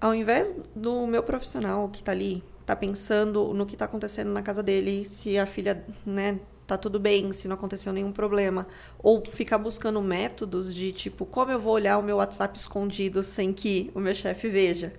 Ao 0.00 0.14
invés 0.14 0.56
do 0.74 1.06
meu 1.06 1.22
profissional 1.22 1.88
que 1.88 2.00
está 2.00 2.12
ali 2.12 2.42
tá 2.66 2.74
pensando 2.74 3.52
no 3.52 3.66
que 3.66 3.74
está 3.74 3.84
acontecendo 3.84 4.30
na 4.32 4.42
casa 4.42 4.62
dele, 4.62 5.04
se 5.04 5.38
a 5.38 5.46
filha, 5.46 5.84
né, 6.04 6.38
tá 6.66 6.76
tudo 6.76 6.98
bem, 6.98 7.32
se 7.32 7.48
não 7.48 7.54
aconteceu 7.54 7.92
nenhum 7.92 8.12
problema. 8.12 8.66
Ou 8.98 9.24
ficar 9.30 9.58
buscando 9.58 10.00
métodos 10.02 10.74
de 10.74 10.92
tipo, 10.92 11.26
como 11.26 11.52
eu 11.52 11.60
vou 11.60 11.74
olhar 11.74 11.98
o 11.98 12.02
meu 12.02 12.16
WhatsApp 12.16 12.58
escondido 12.58 13.22
sem 13.22 13.52
que 13.52 13.90
o 13.94 14.00
meu 14.00 14.14
chefe 14.14 14.48
veja? 14.48 14.92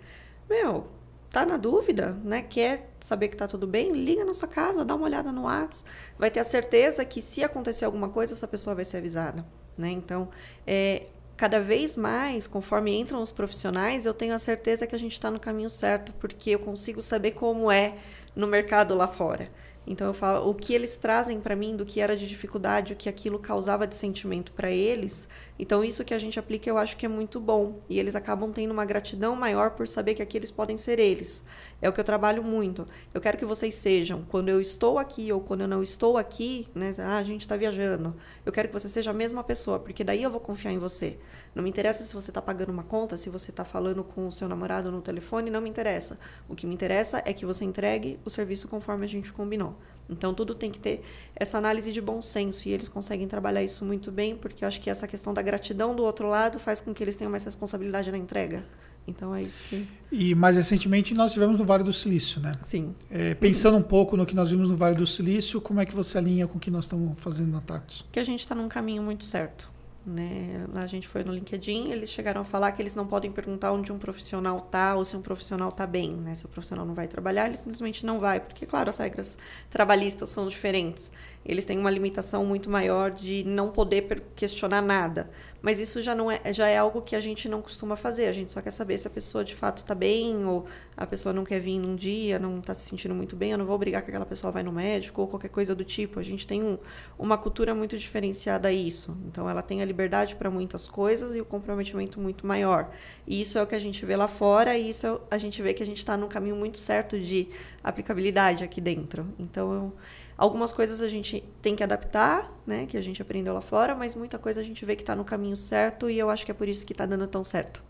Meu, 0.50 0.86
tá 1.32 1.46
na 1.46 1.58
dúvida, 1.58 2.18
né? 2.24 2.42
Quer 2.42 2.90
saber 3.00 3.28
que 3.30 3.38
tá 3.38 3.48
tudo 3.48 3.68
bem? 3.68 3.92
Liga 3.92 4.24
na 4.24 4.34
sua 4.34 4.48
casa, 4.48 4.86
dá 4.86 4.96
uma 4.96 5.06
olhada 5.06 5.32
no 5.32 5.44
WhatsApp. 5.44 5.90
Vai 6.18 6.32
ter 6.32 6.40
a 6.40 6.44
certeza 6.44 7.04
que 7.04 7.22
se 7.22 7.44
acontecer 7.44 7.86
alguma 7.86 8.10
coisa, 8.10 8.34
essa 8.34 8.48
pessoa 8.48 8.76
vai 8.76 8.86
ser 8.86 8.98
avisada, 8.98 9.46
né? 9.78 9.90
Então, 9.90 10.30
é, 10.66 11.08
cada 11.36 11.60
vez 11.60 11.96
mais, 11.96 12.48
conforme 12.48 12.96
entram 12.98 13.22
os 13.22 13.32
profissionais, 13.32 14.06
eu 14.06 14.14
tenho 14.14 14.34
a 14.34 14.40
certeza 14.40 14.88
que 14.88 14.96
a 14.96 15.00
gente 15.00 15.14
está 15.14 15.30
no 15.30 15.40
caminho 15.40 15.70
certo, 15.70 16.14
porque 16.20 16.52
eu 16.52 16.60
consigo 16.60 17.02
saber 17.02 17.32
como 17.32 17.72
é 17.72 17.96
no 18.36 18.48
mercado 18.48 18.96
lá 18.96 19.08
fora. 19.08 19.50
Então 19.88 20.08
eu 20.08 20.14
falo, 20.14 20.50
o 20.50 20.54
que 20.54 20.74
eles 20.74 20.98
trazem 20.98 21.40
para 21.40 21.56
mim 21.56 21.76
do 21.76 21.86
que 21.86 22.00
era 22.00 22.18
de 22.18 22.28
dificuldade, 22.28 22.94
o 22.94 22.96
que 22.96 23.08
aquilo 23.08 23.38
causava 23.38 23.86
de 23.86 23.96
sentimento 23.96 24.52
para 24.52 24.72
eles. 24.72 25.28
Então 25.58 25.84
isso 25.84 26.04
que 26.04 26.14
a 26.14 26.18
gente 26.18 26.40
aplica 26.40 26.70
eu 26.70 26.78
acho 26.78 26.98
que 26.98 27.06
é 27.06 27.10
muito 27.10 27.40
bom 27.40 27.80
e 27.88 27.98
eles 28.00 28.16
acabam 28.16 28.52
tendo 28.52 28.72
uma 28.72 28.84
gratidão 28.84 29.36
maior 29.36 29.72
por 29.72 29.88
saber 29.88 30.16
que 30.16 30.22
aqui 30.22 30.38
eles 30.38 30.52
podem 30.52 30.78
ser 30.78 31.00
eles. 31.00 31.44
É 31.82 31.88
o 31.88 31.94
que 31.94 32.00
eu 32.00 32.04
trabalho 32.04 32.44
muito. 32.44 32.88
Eu 33.14 33.22
quero 33.22 33.38
que 33.38 33.46
vocês 33.46 33.76
sejam 33.76 34.26
quando 34.28 34.50
eu 34.50 34.60
estou 34.60 34.98
aqui 34.98 35.32
ou 35.32 35.40
quando 35.40 35.62
eu 35.62 35.68
não 35.68 35.84
estou 35.84 36.18
aqui, 36.18 36.68
né? 36.74 36.92
Ah, 37.00 37.18
a 37.18 37.24
gente 37.24 37.42
está 37.42 37.56
viajando. 37.56 38.16
Eu 38.46 38.52
quero 38.52 38.68
que 38.68 38.74
você 38.74 38.90
seja 38.90 39.12
a 39.12 39.14
mesma 39.14 39.44
pessoa, 39.44 39.80
porque 39.80 40.04
daí 40.04 40.24
eu 40.24 40.32
vou 40.32 40.40
confiar 40.40 40.72
em 40.72 40.80
você. 40.80 41.18
Não 41.54 41.64
me 41.64 41.70
interessa 41.70 42.04
se 42.04 42.14
você 42.14 42.32
está 42.32 42.42
pagando 42.42 42.72
uma 42.72 42.84
conta, 42.84 43.16
se 43.16 43.30
você 43.30 43.50
está 43.50 43.64
falando 43.64 44.04
com 44.04 44.28
o 44.28 44.32
seu 44.32 44.50
namorado 44.50 44.92
no 44.92 45.02
telefone, 45.02 45.50
não 45.50 45.62
me 45.62 45.70
interessa. 45.70 46.20
O 46.50 46.56
que 46.56 46.68
me 46.68 46.74
interessa 46.74 47.22
é 47.26 47.32
que 47.32 47.46
você 47.46 47.64
entregue 47.64 48.20
o 48.26 48.30
serviço 48.30 48.68
conforme 48.68 49.06
a 49.06 49.08
gente 49.08 49.32
combinou. 49.32 49.75
Então, 50.10 50.34
tudo 50.34 50.54
tem 50.54 50.70
que 50.70 50.80
ter 50.80 51.04
essa 51.36 51.58
análise 51.58 51.92
de 51.92 52.00
bom 52.00 52.22
senso 52.22 52.70
e 52.70 52.72
eles 52.72 52.88
conseguem 52.88 53.28
trabalhar 53.28 53.64
isso 53.64 53.84
muito 53.84 54.12
bem, 54.12 54.36
porque 54.36 54.64
eu 54.64 54.68
acho 54.68 54.80
que 54.80 54.90
essa 54.90 55.08
questão 55.08 55.34
da 55.34 55.42
gratidão 55.42 55.96
do 55.96 56.04
outro 56.04 56.28
lado 56.28 56.60
faz 56.60 56.80
com 56.80 56.94
que 56.94 57.04
eles 57.04 57.16
tenham 57.16 57.32
mais 57.32 57.44
responsabilidade 57.44 58.12
na 58.12 58.18
entrega. 58.18 58.64
Então, 59.08 59.36
é 59.36 59.42
isso 59.42 59.64
que. 59.66 59.88
E 60.12 60.34
mais 60.34 60.56
recentemente 60.56 61.14
nós 61.14 61.34
tivemos 61.34 61.60
no 61.60 61.66
Vale 61.66 61.84
do 61.84 61.94
Silício, 61.94 62.42
né? 62.42 62.54
Sim. 62.64 62.94
É, 63.10 63.36
pensando 63.36 63.78
um 63.78 63.82
pouco 63.82 64.18
no 64.18 64.26
que 64.26 64.36
nós 64.36 64.50
vimos 64.50 64.68
no 64.70 64.76
Vale 64.76 64.96
do 64.96 65.06
Silício, 65.06 65.62
como 65.62 65.80
é 65.80 65.86
que 65.86 65.94
você 65.94 66.18
alinha 66.18 66.48
com 66.48 66.58
o 66.58 66.60
que 66.60 66.72
nós 66.72 66.86
estamos 66.86 67.14
fazendo 67.18 67.52
na 67.52 67.62
Tactus? 67.62 68.06
Que 68.12 68.20
a 68.20 68.24
gente 68.24 68.40
está 68.40 68.56
num 68.56 68.68
caminho 68.68 69.04
muito 69.04 69.24
certo. 69.24 69.70
Né? 70.06 70.68
Lá 70.72 70.84
a 70.84 70.88
gente 70.88 71.08
foi 71.08 71.24
no 71.24 71.34
LinkedIn, 71.34 71.90
eles 71.92 72.12
chegaram 72.12 72.42
a 72.42 72.44
falar 72.44 72.72
que 72.74 72.82
eles 72.82 72.96
não 72.96 73.08
podem 73.08 73.32
perguntar 73.32 73.72
onde 73.72 73.92
um 73.92 73.98
profissional 73.98 74.62
tá 74.62 74.96
ou 74.96 75.04
se 75.04 75.18
um 75.18 75.22
profissional 75.22 75.72
tá 75.72 75.88
bem, 75.88 76.12
né? 76.12 76.36
Se 76.36 76.46
o 76.46 76.48
profissional 76.48 76.86
não 76.86 76.94
vai 76.94 77.08
trabalhar, 77.08 77.48
ele 77.48 77.58
simplesmente 77.58 78.06
não 78.06 78.20
vai, 78.20 78.40
porque 78.40 78.68
claro, 78.68 78.90
as 78.90 78.98
regras 78.98 79.36
trabalhistas 79.68 80.30
são 80.30 80.48
diferentes. 80.48 81.12
Eles 81.44 81.66
têm 81.66 81.80
uma 81.80 81.90
limitação 81.90 82.46
muito 82.46 82.70
maior 82.70 83.10
de 83.10 83.44
não 83.46 83.72
poder 83.72 84.24
questionar 84.36 84.82
nada. 84.82 85.30
Mas 85.60 85.80
isso 85.80 86.00
já 86.02 86.14
não 86.14 86.30
é, 86.30 86.54
já 86.54 86.68
é 86.68 86.78
algo 86.78 87.02
que 87.02 87.16
a 87.16 87.20
gente 87.20 87.50
não 87.50 87.60
costuma 87.60 87.96
fazer. 87.96 88.28
A 88.28 88.32
gente 88.32 88.52
só 88.52 88.62
quer 88.62 88.72
saber 88.72 89.00
se 89.00 89.08
a 89.08 89.12
pessoa 89.12 89.44
de 89.44 89.56
fato 89.56 89.78
está 89.80 89.96
bem 89.96 90.46
ou 90.46 90.68
a 90.98 91.06
pessoa 91.06 91.34
não 91.34 91.44
quer 91.44 91.60
vir 91.60 91.80
num 91.80 91.96
dia, 91.96 92.40
não 92.40 92.60
está 92.60 92.74
se 92.74 92.88
sentindo 92.88 93.14
muito 93.14 93.36
bem. 93.36 93.52
Eu 93.52 93.58
não 93.58 93.66
vou 93.66 93.76
obrigar 93.76 94.02
que 94.02 94.10
aquela 94.10 94.26
pessoa 94.26 94.52
vá 94.52 94.64
no 94.64 94.72
médico 94.72 95.22
ou 95.22 95.28
qualquer 95.28 95.50
coisa 95.50 95.76
do 95.76 95.84
tipo. 95.84 96.20
A 96.20 96.24
gente 96.24 96.48
tem 96.48 96.64
um, 96.64 96.78
uma 97.18 97.38
cultura 97.38 97.76
muito 97.76 97.98
diferenciada 97.98 98.68
a 98.70 98.72
isso. 98.72 99.18
Então, 99.28 99.50
ela 99.50 99.62
tem 99.62 99.82
a 99.82 99.86
liberdade 99.86 100.36
para 100.36 100.50
muitas 100.50 100.88
coisas 100.88 101.36
e 101.36 101.42
o 101.42 101.46
comprometimento 101.46 102.20
muito 102.20 102.48
maior. 102.48 102.90
E 103.28 103.42
isso 103.42 103.58
é 103.58 103.64
o 103.64 103.68
que 103.68 103.76
a 103.76 103.80
gente 103.80 104.06
vê 104.06 104.16
lá 104.16 104.28
fora 104.28 104.78
e 104.78 104.90
isso 104.90 105.08
é, 105.08 105.20
a 105.32 105.38
gente 105.38 105.62
vê 105.62 105.74
que 105.74 105.84
a 105.84 105.86
gente 105.86 105.98
está 105.98 106.16
num 106.16 106.28
caminho 106.28 106.56
muito 106.56 106.78
certo 106.78 107.20
de 107.20 107.50
aplicabilidade 107.84 108.64
aqui 108.64 108.80
dentro. 108.80 109.28
Então, 109.40 109.74
eu, 109.74 109.94
Algumas 110.38 110.74
coisas 110.74 111.02
a 111.02 111.08
gente 111.08 111.44
tem 111.62 111.78
que 111.78 111.84
adaptar, 111.84 112.52
né? 112.68 112.86
Que 112.86 112.98
a 112.98 113.02
gente 113.02 113.22
aprendeu 113.22 113.54
lá 113.54 113.62
fora, 113.62 113.96
mas 113.96 114.16
muita 114.16 114.38
coisa 114.38 114.60
a 114.60 114.64
gente 114.64 114.84
vê 114.84 114.96
que 114.96 115.02
está 115.02 115.16
no 115.16 115.24
caminho 115.24 115.56
certo 115.56 116.10
e 116.10 116.20
eu 116.20 116.30
acho 116.30 116.46
que 116.46 116.52
é 116.52 116.54
por 116.54 116.68
isso 116.68 116.86
que 116.86 116.92
está 116.92 117.06
dando 117.06 117.26
tão 117.26 117.42
certo. 117.42 117.82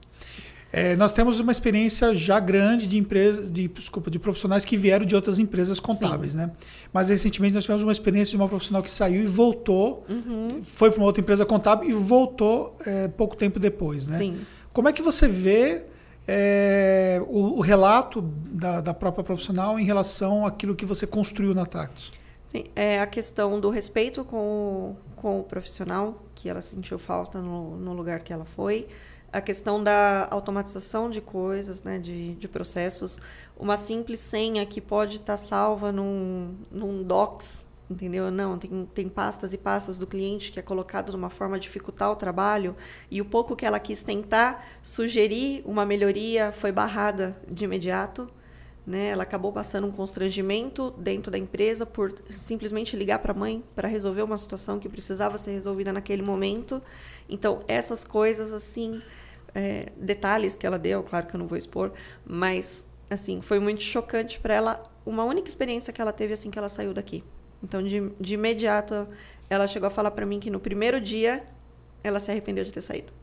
É, 0.77 0.93
nós 0.97 1.13
temos 1.13 1.39
uma 1.39 1.53
experiência 1.53 2.13
já 2.13 2.37
grande 2.37 2.85
de 2.85 2.97
empresas, 2.97 3.49
de, 3.49 3.69
desculpa, 3.69 4.11
de 4.11 4.19
profissionais 4.19 4.65
que 4.65 4.75
vieram 4.75 5.05
de 5.05 5.15
outras 5.15 5.39
empresas 5.39 5.79
contábeis, 5.79 6.33
Sim. 6.33 6.39
né? 6.39 6.51
Mas 6.91 7.07
recentemente 7.07 7.53
nós 7.53 7.63
tivemos 7.63 7.81
uma 7.81 7.93
experiência 7.93 8.31
de 8.31 8.35
uma 8.35 8.49
profissional 8.49 8.83
que 8.83 8.91
saiu 8.91 9.23
e 9.23 9.25
voltou, 9.25 10.05
uhum. 10.09 10.61
foi 10.61 10.91
para 10.91 10.99
uma 10.99 11.05
outra 11.05 11.21
empresa 11.21 11.45
contábil 11.45 11.89
e 11.89 11.93
voltou 11.93 12.75
é, 12.85 13.07
pouco 13.07 13.37
tempo 13.37 13.57
depois, 13.57 14.05
né? 14.05 14.17
Sim. 14.17 14.41
Como 14.73 14.89
é 14.89 14.91
que 14.91 15.01
você 15.01 15.29
vê 15.29 15.83
é, 16.27 17.21
o, 17.25 17.57
o, 17.57 17.61
relato 17.61 18.21
da, 18.21 18.81
da, 18.81 18.93
própria 18.93 19.23
profissional 19.23 19.79
em 19.79 19.85
relação 19.85 20.45
àquilo 20.45 20.75
que 20.75 20.85
você 20.85 21.07
construiu 21.07 21.55
na 21.55 21.65
Tactus? 21.65 22.11
Sim, 22.47 22.65
é 22.75 22.99
a 22.99 23.07
questão 23.07 23.61
do 23.61 23.69
respeito 23.69 24.25
com, 24.25 24.97
com 25.15 25.39
o 25.39 25.43
profissional, 25.43 26.17
que 26.35 26.49
ela 26.49 26.59
sentiu 26.59 26.99
falta 26.99 27.41
no, 27.41 27.77
no 27.77 27.93
lugar 27.93 28.19
que 28.19 28.33
ela 28.33 28.43
foi. 28.43 28.85
A 29.35 29.41
questão 29.41 29.83
da 29.83 30.29
automatização 30.31 31.09
de 31.09 31.19
coisas, 31.19 31.83
né, 31.83 31.99
de, 31.99 32.35
de 32.35 32.47
processos. 32.47 33.19
Uma 33.59 33.75
simples 33.75 34.21
senha 34.21 34.65
que 34.65 34.79
pode 34.79 35.17
estar 35.17 35.35
salva 35.35 35.91
num, 35.91 36.55
num 36.71 37.03
docs, 37.03 37.65
entendeu? 37.91 38.31
Não, 38.31 38.57
tem, 38.57 38.87
tem 38.93 39.09
pastas 39.09 39.51
e 39.51 39.57
pastas 39.57 39.97
do 39.97 40.07
cliente 40.07 40.53
que 40.53 40.57
é 40.57 40.61
colocado 40.61 41.09
de 41.09 41.17
uma 41.17 41.29
forma 41.29 41.57
a 41.57 41.59
dificultar 41.59 42.09
o 42.13 42.15
trabalho 42.15 42.77
e 43.11 43.19
o 43.19 43.25
pouco 43.25 43.57
que 43.57 43.65
ela 43.65 43.77
quis 43.77 44.01
tentar 44.03 44.65
sugerir 44.81 45.61
uma 45.65 45.85
melhoria 45.85 46.53
foi 46.53 46.71
barrada 46.71 47.35
de 47.45 47.65
imediato. 47.65 48.29
Né? 48.87 49.07
Ela 49.07 49.23
acabou 49.23 49.51
passando 49.51 49.85
um 49.85 49.91
constrangimento 49.91 50.91
dentro 50.97 51.29
da 51.29 51.37
empresa 51.37 51.85
por 51.85 52.15
simplesmente 52.29 52.95
ligar 52.95 53.19
para 53.19 53.33
a 53.33 53.35
mãe 53.35 53.61
para 53.75 53.89
resolver 53.89 54.21
uma 54.21 54.37
situação 54.37 54.79
que 54.79 54.87
precisava 54.87 55.37
ser 55.37 55.51
resolvida 55.51 55.91
naquele 55.91 56.21
momento. 56.21 56.81
Então, 57.27 57.63
essas 57.67 58.05
coisas, 58.05 58.53
assim, 58.53 59.01
é, 59.55 59.87
detalhes 59.95 60.57
que 60.57 60.67
ela 60.67 60.77
deu, 60.77 61.01
claro 61.01 61.25
que 61.25 61.35
eu 61.35 61.39
não 61.39 61.47
vou 61.47 61.57
expor, 61.57 61.93
mas, 62.25 62.85
assim, 63.09 63.41
foi 63.41 63.59
muito 63.59 63.81
chocante 63.81 64.39
para 64.39 64.53
ela. 64.53 64.83
Uma 65.05 65.23
única 65.23 65.47
experiência 65.47 65.93
que 65.93 66.01
ela 66.01 66.11
teve 66.11 66.33
assim 66.33 66.51
que 66.51 66.59
ela 66.59 66.69
saiu 66.69 66.93
daqui. 66.93 67.23
Então, 67.63 67.81
de, 67.81 68.11
de 68.19 68.33
imediato, 68.33 69.07
ela 69.49 69.65
chegou 69.65 69.87
a 69.87 69.89
falar 69.89 70.11
para 70.11 70.25
mim 70.25 70.39
que 70.39 70.51
no 70.51 70.59
primeiro 70.59 70.99
dia 70.99 71.43
ela 72.03 72.19
se 72.19 72.29
arrependeu 72.29 72.63
de 72.63 72.71
ter 72.71 72.81
saído. 72.81 73.13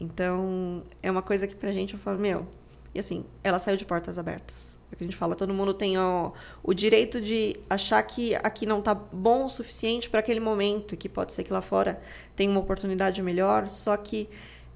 Então, 0.00 0.82
é 1.02 1.10
uma 1.10 1.22
coisa 1.22 1.46
que 1.46 1.54
pra 1.54 1.70
gente 1.70 1.94
eu 1.94 2.00
falo, 2.00 2.18
meu. 2.18 2.46
E 2.94 2.98
assim, 2.98 3.24
ela 3.42 3.58
saiu 3.58 3.76
de 3.76 3.84
portas 3.84 4.18
abertas 4.18 4.72
é 4.92 4.96
que 4.96 5.04
a 5.04 5.06
gente 5.06 5.16
fala, 5.16 5.34
todo 5.34 5.52
mundo 5.54 5.72
tem 5.72 5.98
ó, 5.98 6.32
o 6.62 6.74
direito 6.74 7.20
de 7.20 7.56
achar 7.68 8.02
que 8.02 8.34
aqui 8.36 8.66
não 8.66 8.78
está 8.78 8.94
bom 8.94 9.46
o 9.46 9.50
suficiente 9.50 10.10
para 10.10 10.20
aquele 10.20 10.40
momento, 10.40 10.96
que 10.96 11.08
pode 11.08 11.32
ser 11.32 11.44
que 11.44 11.52
lá 11.52 11.62
fora 11.62 12.00
tenha 12.36 12.50
uma 12.50 12.60
oportunidade 12.60 13.22
melhor, 13.22 13.68
só 13.68 13.96
que 13.96 14.28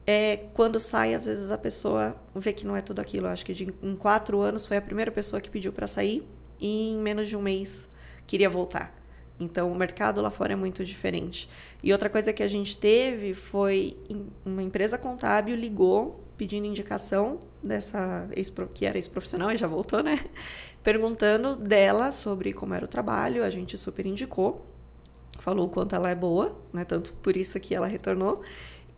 é, 0.06 0.44
quando 0.54 0.78
sai, 0.78 1.14
às 1.14 1.26
vezes 1.26 1.50
a 1.50 1.58
pessoa 1.58 2.16
vê 2.34 2.52
que 2.52 2.66
não 2.66 2.76
é 2.76 2.80
tudo 2.80 3.00
aquilo. 3.00 3.26
Eu 3.26 3.30
acho 3.30 3.44
que 3.44 3.52
de, 3.52 3.74
em 3.82 3.96
quatro 3.96 4.40
anos 4.40 4.64
foi 4.64 4.76
a 4.76 4.82
primeira 4.82 5.10
pessoa 5.10 5.40
que 5.40 5.50
pediu 5.50 5.72
para 5.72 5.86
sair 5.86 6.26
e 6.60 6.92
em 6.92 6.98
menos 6.98 7.28
de 7.28 7.36
um 7.36 7.42
mês 7.42 7.88
queria 8.26 8.48
voltar. 8.48 8.94
Então, 9.38 9.70
o 9.70 9.74
mercado 9.74 10.20
lá 10.22 10.30
fora 10.30 10.52
é 10.52 10.56
muito 10.56 10.84
diferente. 10.84 11.48
E 11.82 11.92
outra 11.92 12.08
coisa 12.08 12.32
que 12.32 12.42
a 12.42 12.46
gente 12.46 12.76
teve 12.76 13.34
foi 13.34 13.96
uma 14.44 14.62
empresa 14.62 14.96
contábil 14.96 15.54
ligou 15.54 16.24
pedindo 16.36 16.66
indicação 16.66 17.40
dessa 17.62 18.28
ex 18.32 18.52
que 18.74 18.86
era 18.86 18.96
ex-profissional 18.96 19.50
e 19.50 19.56
já 19.56 19.66
voltou, 19.66 20.02
né? 20.02 20.18
Perguntando 20.82 21.56
dela 21.56 22.12
sobre 22.12 22.52
como 22.52 22.74
era 22.74 22.84
o 22.84 22.88
trabalho, 22.88 23.42
a 23.42 23.50
gente 23.50 23.76
super 23.76 24.06
indicou, 24.06 24.64
falou 25.38 25.66
o 25.66 25.68
quanto 25.68 25.94
ela 25.94 26.10
é 26.10 26.14
boa, 26.14 26.56
né? 26.72 26.84
Tanto 26.84 27.12
por 27.14 27.36
isso 27.36 27.58
que 27.58 27.74
ela 27.74 27.86
retornou. 27.86 28.42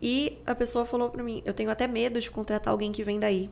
E 0.01 0.37
a 0.45 0.55
pessoa 0.55 0.85
falou 0.85 1.09
para 1.09 1.23
mim: 1.23 1.41
"Eu 1.45 1.53
tenho 1.53 1.69
até 1.69 1.87
medo 1.87 2.19
de 2.19 2.29
contratar 2.31 2.71
alguém 2.71 2.91
que 2.91 3.03
vem 3.03 3.19
daí, 3.19 3.49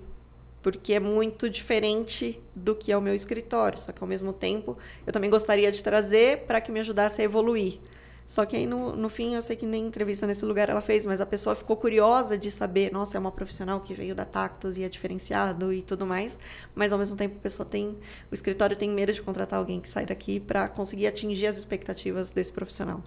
porque 0.61 0.93
é 0.93 0.99
muito 0.99 1.49
diferente 1.49 2.41
do 2.55 2.75
que 2.75 2.91
é 2.91 2.97
o 2.97 3.01
meu 3.01 3.13
escritório, 3.13 3.77
só 3.77 3.91
que 3.91 4.01
ao 4.01 4.07
mesmo 4.07 4.33
tempo 4.33 4.77
eu 5.05 5.13
também 5.13 5.29
gostaria 5.29 5.71
de 5.71 5.83
trazer 5.83 6.45
para 6.45 6.61
que 6.61 6.71
me 6.71 6.79
ajudasse 6.79 7.21
a 7.21 7.25
evoluir". 7.25 7.79
Só 8.27 8.45
que 8.45 8.57
aí 8.57 8.67
no, 8.67 8.93
no 8.93 9.07
fim, 9.07 9.35
eu 9.35 9.41
sei 9.41 9.55
que 9.55 9.65
nem 9.65 9.87
entrevista 9.87 10.27
nesse 10.27 10.43
lugar 10.45 10.67
ela 10.67 10.81
fez, 10.81 11.05
mas 11.05 11.21
a 11.21 11.25
pessoa 11.25 11.55
ficou 11.55 11.77
curiosa 11.77 12.37
de 12.37 12.51
saber, 12.51 12.91
nossa, 12.91 13.15
é 13.15 13.19
uma 13.19 13.31
profissional 13.31 13.79
que 13.79 13.93
veio 13.93 14.13
da 14.13 14.25
Tactus 14.25 14.75
e 14.75 14.83
é 14.83 14.89
diferenciado 14.89 15.71
e 15.71 15.81
tudo 15.81 16.05
mais, 16.05 16.37
mas 16.75 16.91
ao 16.91 16.99
mesmo 16.99 17.15
tempo 17.15 17.37
a 17.37 17.41
pessoa 17.41 17.65
tem, 17.65 17.97
o 18.29 18.33
escritório 18.33 18.75
tem 18.75 18.89
medo 18.89 19.13
de 19.13 19.21
contratar 19.21 19.57
alguém 19.57 19.79
que 19.79 19.87
sai 19.87 20.05
daqui 20.05 20.41
para 20.41 20.67
conseguir 20.67 21.07
atingir 21.07 21.47
as 21.47 21.57
expectativas 21.57 22.29
desse 22.29 22.51
profissional. 22.51 23.01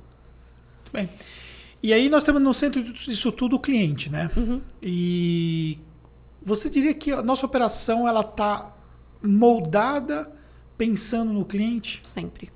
Muito 0.84 0.92
bem. 0.94 1.10
E 1.82 1.92
aí 1.92 2.08
nós 2.08 2.24
temos 2.24 2.42
no 2.42 2.52
centro 2.52 2.82
disso 2.82 3.32
tudo 3.32 3.56
o 3.56 3.60
cliente, 3.60 4.10
né? 4.10 4.30
Uhum. 4.36 4.60
E 4.82 5.78
você 6.42 6.68
diria 6.68 6.92
que 6.92 7.12
a 7.12 7.22
nossa 7.22 7.46
operação 7.46 8.06
ela 8.06 8.20
está 8.20 8.74
moldada 9.22 10.30
pensando 10.76 11.32
no 11.32 11.44
cliente? 11.44 12.00
Sempre 12.02 12.50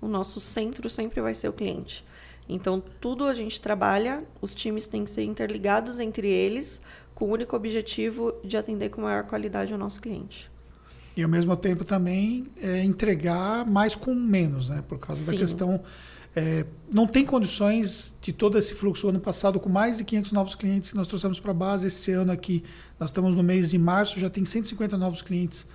o 0.00 0.08
nosso 0.08 0.40
centro 0.40 0.88
sempre 0.88 1.20
vai 1.20 1.34
ser 1.34 1.48
o 1.48 1.52
cliente. 1.52 2.04
Então, 2.48 2.82
tudo 3.00 3.26
a 3.26 3.34
gente 3.34 3.60
trabalha, 3.60 4.24
os 4.40 4.54
times 4.54 4.88
têm 4.88 5.04
que 5.04 5.10
ser 5.10 5.22
interligados 5.22 6.00
entre 6.00 6.28
eles, 6.28 6.80
com 7.14 7.26
o 7.26 7.32
único 7.32 7.54
objetivo 7.54 8.34
de 8.42 8.56
atender 8.56 8.88
com 8.88 9.02
maior 9.02 9.24
qualidade 9.24 9.72
o 9.72 9.78
nosso 9.78 10.00
cliente. 10.00 10.50
E, 11.16 11.22
ao 11.22 11.28
mesmo 11.28 11.56
tempo, 11.56 11.84
também 11.84 12.46
é 12.60 12.82
entregar 12.82 13.64
mais 13.66 13.94
com 13.94 14.14
menos, 14.14 14.68
né? 14.68 14.82
Por 14.88 14.98
causa 14.98 15.20
Sim. 15.20 15.30
da 15.30 15.36
questão 15.36 15.80
É, 16.34 16.64
não 16.92 17.06
tem 17.06 17.24
condições 17.24 18.14
de 18.20 18.32
todo 18.32 18.56
esse 18.56 18.74
fluxo. 18.74 19.08
Ano 19.08 19.20
passado, 19.20 19.58
com 19.58 19.68
mais 19.68 19.98
de 19.98 20.04
500 20.04 20.32
novos 20.32 20.54
clientes 20.54 20.90
que 20.90 20.96
nós 20.96 21.08
trouxemos 21.08 21.40
para 21.40 21.50
a 21.50 21.54
base, 21.54 21.88
esse 21.88 22.12
ano 22.12 22.30
aqui, 22.30 22.62
nós 22.98 23.10
estamos 23.10 23.34
no 23.34 23.42
mês 23.42 23.70
de 23.70 23.78
março, 23.78 24.20
já 24.20 24.30
tem 24.30 24.44
150 24.44 24.96
novos 24.96 25.22
clientes 25.22 25.66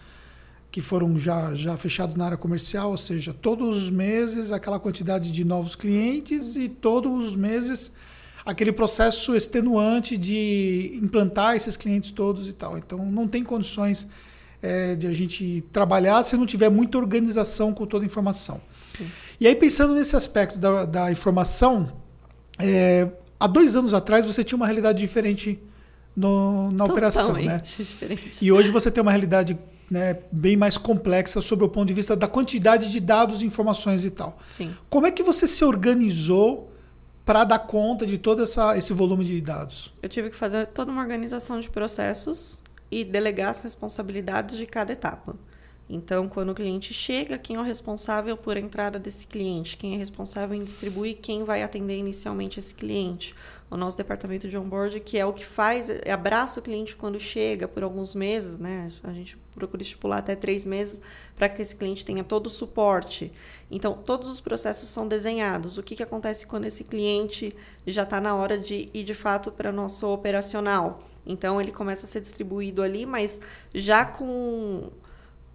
que 0.72 0.82
foram 0.82 1.18
já, 1.18 1.56
já 1.56 1.78
fechados 1.78 2.16
na 2.16 2.26
área 2.26 2.38
comercial, 2.38 2.92
ou 2.92 2.98
seja, 2.98 3.34
todos 3.34 3.84
os 3.84 3.90
meses 3.90 4.52
aquela 4.52 4.78
quantidade 4.80 5.32
de 5.32 5.46
novos 5.46 5.74
clientes 5.74 6.56
e 6.56 6.68
todos 6.68 7.26
os 7.26 7.36
meses 7.36 7.92
aquele 8.46 8.72
processo 8.72 9.36
extenuante 9.36 10.18
de 10.18 11.00
implantar 11.02 11.56
esses 11.56 11.76
clientes 11.76 12.12
todos 12.12 12.48
e 12.48 12.54
tal. 12.54 12.78
Então, 12.78 13.06
não 13.06 13.28
tem 13.28 13.44
condições 13.44 14.08
é, 14.62 14.96
de 14.96 15.08
a 15.08 15.14
gente 15.14 15.64
trabalhar 15.72 16.22
se 16.24 16.38
não 16.38 16.46
tiver 16.46 16.70
muita 16.70 16.98
organização 16.98 17.74
com 17.74 17.86
toda 17.86 18.04
a 18.04 18.08
informação. 18.08 18.62
Sim. 18.98 19.08
E 19.39 19.48
aí, 19.48 19.56
pensando 19.56 19.94
nesse 19.94 20.15
aspecto 20.15 20.58
da, 20.58 20.86
da 20.86 21.12
informação, 21.12 21.92
é, 22.60 23.10
há 23.39 23.48
dois 23.48 23.75
anos 23.75 23.94
atrás 23.94 24.25
você 24.25 24.44
tinha 24.44 24.56
uma 24.56 24.65
realidade 24.65 25.00
diferente 25.00 25.60
no, 26.15 26.72
na 26.72 26.86
operação. 26.86 27.34
Né? 27.34 27.60
Diferente. 27.63 28.44
E 28.44 28.51
hoje 28.51 28.72
você 28.72 28.89
tem 28.89 29.01
uma 29.01 29.12
realidade 29.12 29.58
né, 29.89 30.18
bem 30.32 30.56
mais 30.56 30.77
complexa 30.77 31.42
sobre 31.42 31.65
o 31.65 31.70
ponto 31.70 31.88
de 31.88 31.94
vista 31.94 32.15
da 32.15 32.27
quantidade 32.27 32.89
de 32.92 33.00
dados, 33.00 33.44
informações 33.44 34.06
e 34.06 34.10
tal. 34.10 34.39
Sim. 34.50 34.74
Como 34.89 35.06
é 35.06 35.12
que 35.12 35.22
você 35.22 35.48
se 35.48 35.63
organizou 35.63 36.72
para 37.25 37.44
dar 37.44 37.60
conta 37.60 38.06
de 38.06 38.18
todo 38.18 38.44
essa, 38.44 38.77
esse 38.77 38.94
volume 38.94 39.25
de 39.25 39.42
dados? 39.42 39.94
Eu 40.01 40.10
tive 40.10 40.30
que 40.30 40.36
fazer 40.36 40.68
toda 40.68 40.92
uma 40.92 41.01
organização 41.01 41.60
de 41.60 41.70
processos 41.70 42.63
e 42.89 43.04
delegar 43.04 43.50
as 43.50 43.62
responsabilidades 43.62 44.58
de 44.58 44.65
cada 44.65 44.94
etapa. 44.94 45.36
Então, 45.88 46.27
quando 46.27 46.50
o 46.50 46.56
cliente 46.56 46.94
chega, 46.96 47.38
quem 47.38 47.58
é 47.58 47.60
o 47.60 47.63
responsável 47.63 48.36
por 48.36 48.58
a 48.58 48.60
entrada 48.60 48.98
desse 48.98 49.27
cliente? 49.27 49.77
Quem 49.77 49.94
é 49.94 49.98
responsável 49.98 50.56
em 50.58 50.63
distribuir 50.63 51.18
quem 51.22 51.44
vai 51.44 51.62
atender 51.62 51.96
inicialmente 51.98 52.60
esse 52.60 52.74
cliente? 52.74 53.36
O 53.70 53.77
nosso 53.77 53.96
departamento 53.96 54.48
de 54.48 54.58
onboard, 54.58 55.00
que 55.00 55.18
é 55.18 55.25
o 55.25 55.32
que 55.32 55.46
faz, 55.46 55.89
abraça 56.12 56.60
o 56.60 56.63
cliente 56.63 56.96
quando 56.96 57.20
chega 57.20 57.68
por 57.68 57.84
alguns 57.84 58.15
meses, 58.15 58.58
né? 58.58 58.89
A 59.04 59.13
gente 59.13 59.38
procura 59.54 59.84
estipular 59.84 60.20
até 60.20 60.36
três 60.36 60.65
meses 60.65 61.00
para 61.36 61.48
que 61.48 61.62
esse 61.62 61.75
cliente 61.75 62.04
tenha 62.04 62.24
todo 62.24 62.48
o 62.48 62.50
suporte. 62.50 63.32
Então, 63.70 63.94
todos 63.94 64.27
os 64.27 64.42
processos 64.42 64.89
são 64.89 65.08
desenhados. 65.08 65.77
O 65.77 65.84
que, 65.84 65.96
que 65.96 66.04
acontece 66.04 66.48
quando 66.48 66.65
esse 66.65 66.84
cliente 66.84 67.56
já 67.86 68.04
está 68.04 68.20
na 68.20 68.36
hora 68.36 68.58
de 68.58 68.89
ir 68.92 69.04
de 69.04 69.13
fato 69.13 69.51
para 69.51 69.72
nosso 69.72 70.08
operacional? 70.08 71.04
Então, 71.25 71.62
ele 71.62 71.72
começa 71.72 72.06
a 72.06 72.10
ser 72.10 72.22
distribuído 72.22 72.82
ali, 72.82 73.06
mas 73.06 73.39
já 73.74 74.06
com 74.06 74.92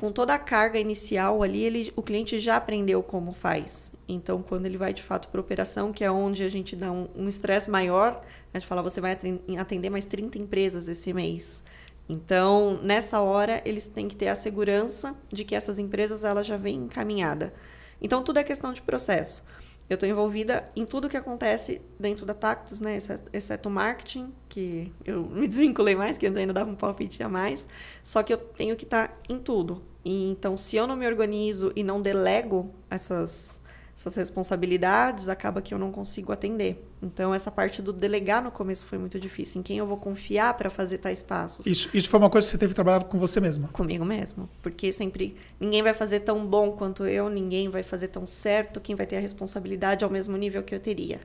com 0.01 0.11
toda 0.11 0.33
a 0.33 0.39
carga 0.39 0.79
inicial 0.79 1.43
ali, 1.43 1.63
ele, 1.63 1.93
o 1.95 2.01
cliente 2.01 2.41
já 2.41 2.57
aprendeu 2.57 3.03
como 3.03 3.35
faz. 3.35 3.93
Então, 4.09 4.43
quando 4.43 4.65
ele 4.65 4.79
vai 4.79 4.95
de 4.95 5.03
fato 5.03 5.29
para 5.29 5.39
operação, 5.39 5.93
que 5.93 6.03
é 6.03 6.11
onde 6.11 6.43
a 6.43 6.49
gente 6.49 6.75
dá 6.75 6.91
um 6.91 7.29
estresse 7.29 7.69
um 7.69 7.73
maior, 7.73 8.19
a 8.51 8.59
gente 8.59 8.67
fala, 8.67 8.81
você 8.81 8.99
vai 8.99 9.19
atender 9.59 9.91
mais 9.91 10.07
30 10.07 10.39
empresas 10.39 10.89
esse 10.89 11.13
mês. 11.13 11.63
Então, 12.09 12.81
nessa 12.83 13.21
hora, 13.21 13.61
eles 13.63 13.89
têm 13.89 14.09
que 14.09 14.17
ter 14.17 14.29
a 14.29 14.35
segurança 14.35 15.15
de 15.29 15.45
que 15.45 15.55
essas 15.55 15.79
empresas 15.79 16.25
elas 16.25 16.47
já 16.47 16.57
vêm 16.57 16.77
encaminhada. 16.77 17.53
Então, 18.01 18.25
tudo 18.25 18.39
é 18.39 18.43
questão 18.43 18.73
de 18.73 18.81
processo. 18.81 19.45
Eu 19.87 19.97
estou 19.97 20.09
envolvida 20.09 20.65
em 20.75 20.87
tudo 20.87 21.11
que 21.11 21.17
acontece 21.17 21.83
dentro 21.99 22.25
da 22.25 22.33
Tactus, 22.33 22.81
né? 22.81 22.97
Exceto 23.35 23.69
o 23.69 23.73
marketing, 23.73 24.33
que 24.49 24.91
eu 25.05 25.25
me 25.29 25.47
desvinculei 25.47 25.95
mais, 25.95 26.17
que 26.17 26.27
antes 26.27 26.39
ainda 26.39 26.55
dava 26.55 26.71
um 26.71 26.75
palpite 26.75 27.23
a 27.23 27.29
mais. 27.29 27.69
Só 28.03 28.23
que 28.23 28.33
eu 28.33 28.39
tenho 28.39 28.75
que 28.77 28.85
estar 28.85 29.09
tá 29.09 29.15
em 29.29 29.39
tudo. 29.39 29.90
E, 30.05 30.31
então, 30.31 30.57
se 30.57 30.77
eu 30.77 30.87
não 30.87 30.97
me 30.97 31.07
organizo 31.07 31.73
e 31.77 31.83
não 31.83 32.01
delego 32.01 32.75
essas, 32.89 33.61
essas 33.97 34.15
responsabilidades, 34.15 35.29
acaba 35.29 35.61
que 35.61 35.75
eu 35.75 35.79
não 35.79 35.93
consigo 35.93 36.33
atender. 36.33 36.87
Então, 37.03 37.35
essa 37.35 37.51
parte 37.51 37.83
do 37.83 37.93
delegar 37.93 38.43
no 38.43 38.51
começo 38.51 38.85
foi 38.85 38.99
muito 38.99 39.21
difícil. 39.21 39.61
Em 39.61 39.63
quem 39.63 39.79
eu 39.79 39.87
vou 39.87 39.97
confiar 39.97 40.55
para 40.55 40.71
fazer 40.71 40.99
tais 40.99 41.23
passos? 41.23 41.67
Isso, 41.67 41.89
isso 41.93 42.09
foi 42.09 42.19
uma 42.19 42.31
coisa 42.31 42.47
que 42.47 42.53
você 42.53 42.59
teve 42.59 42.71
que 42.71 42.75
trabalhar 42.75 43.05
com 43.05 43.19
você 43.19 43.41
mesma? 43.41 43.69
Comigo 43.69 44.05
mesmo. 44.05 44.49
Porque 44.63 44.93
sempre 44.93 45.37
ninguém 45.59 45.83
vai 45.83 45.95
fazer 45.95 46.21
tão 46.21 46.47
bom 46.47 46.73
quanto 46.73 47.05
eu, 47.05 47.29
ninguém 47.29 47.69
vai 47.69 47.83
fazer 47.83 48.09
tão 48.09 48.27
certo, 48.27 48.81
quem 48.81 48.95
vai 48.95 49.07
ter 49.07 49.17
a 49.17 49.21
responsabilidade 49.21 50.05
ao 50.05 50.11
mesmo 50.11 50.37
nível 50.37 50.63
que 50.63 50.75
eu 50.75 50.81
teria. 50.81 51.21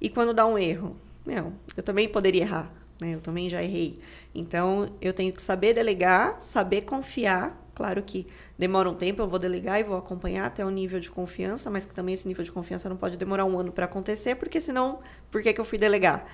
E 0.00 0.08
quando 0.08 0.32
dá 0.32 0.46
um 0.46 0.56
erro? 0.56 0.96
Não, 1.26 1.52
eu 1.76 1.82
também 1.82 2.08
poderia 2.08 2.42
errar. 2.42 2.72
Né? 3.00 3.14
Eu 3.14 3.20
também 3.20 3.50
já 3.50 3.62
errei. 3.62 3.98
Então, 4.34 4.88
eu 5.00 5.12
tenho 5.12 5.32
que 5.32 5.42
saber 5.42 5.74
delegar, 5.74 6.40
saber 6.40 6.82
confiar 6.82 7.59
Claro 7.80 8.02
que 8.02 8.26
demora 8.58 8.90
um 8.90 8.94
tempo, 8.94 9.22
eu 9.22 9.26
vou 9.26 9.38
delegar 9.38 9.80
e 9.80 9.82
vou 9.82 9.96
acompanhar 9.96 10.44
até 10.44 10.62
o 10.62 10.68
nível 10.68 11.00
de 11.00 11.08
confiança, 11.08 11.70
mas 11.70 11.86
que 11.86 11.94
também 11.94 12.12
esse 12.12 12.28
nível 12.28 12.44
de 12.44 12.52
confiança 12.52 12.90
não 12.90 12.96
pode 12.98 13.16
demorar 13.16 13.46
um 13.46 13.58
ano 13.58 13.72
para 13.72 13.86
acontecer, 13.86 14.34
porque 14.34 14.60
senão, 14.60 14.98
por 15.30 15.42
que, 15.42 15.50
que 15.50 15.58
eu 15.58 15.64
fui 15.64 15.78
delegar? 15.78 16.26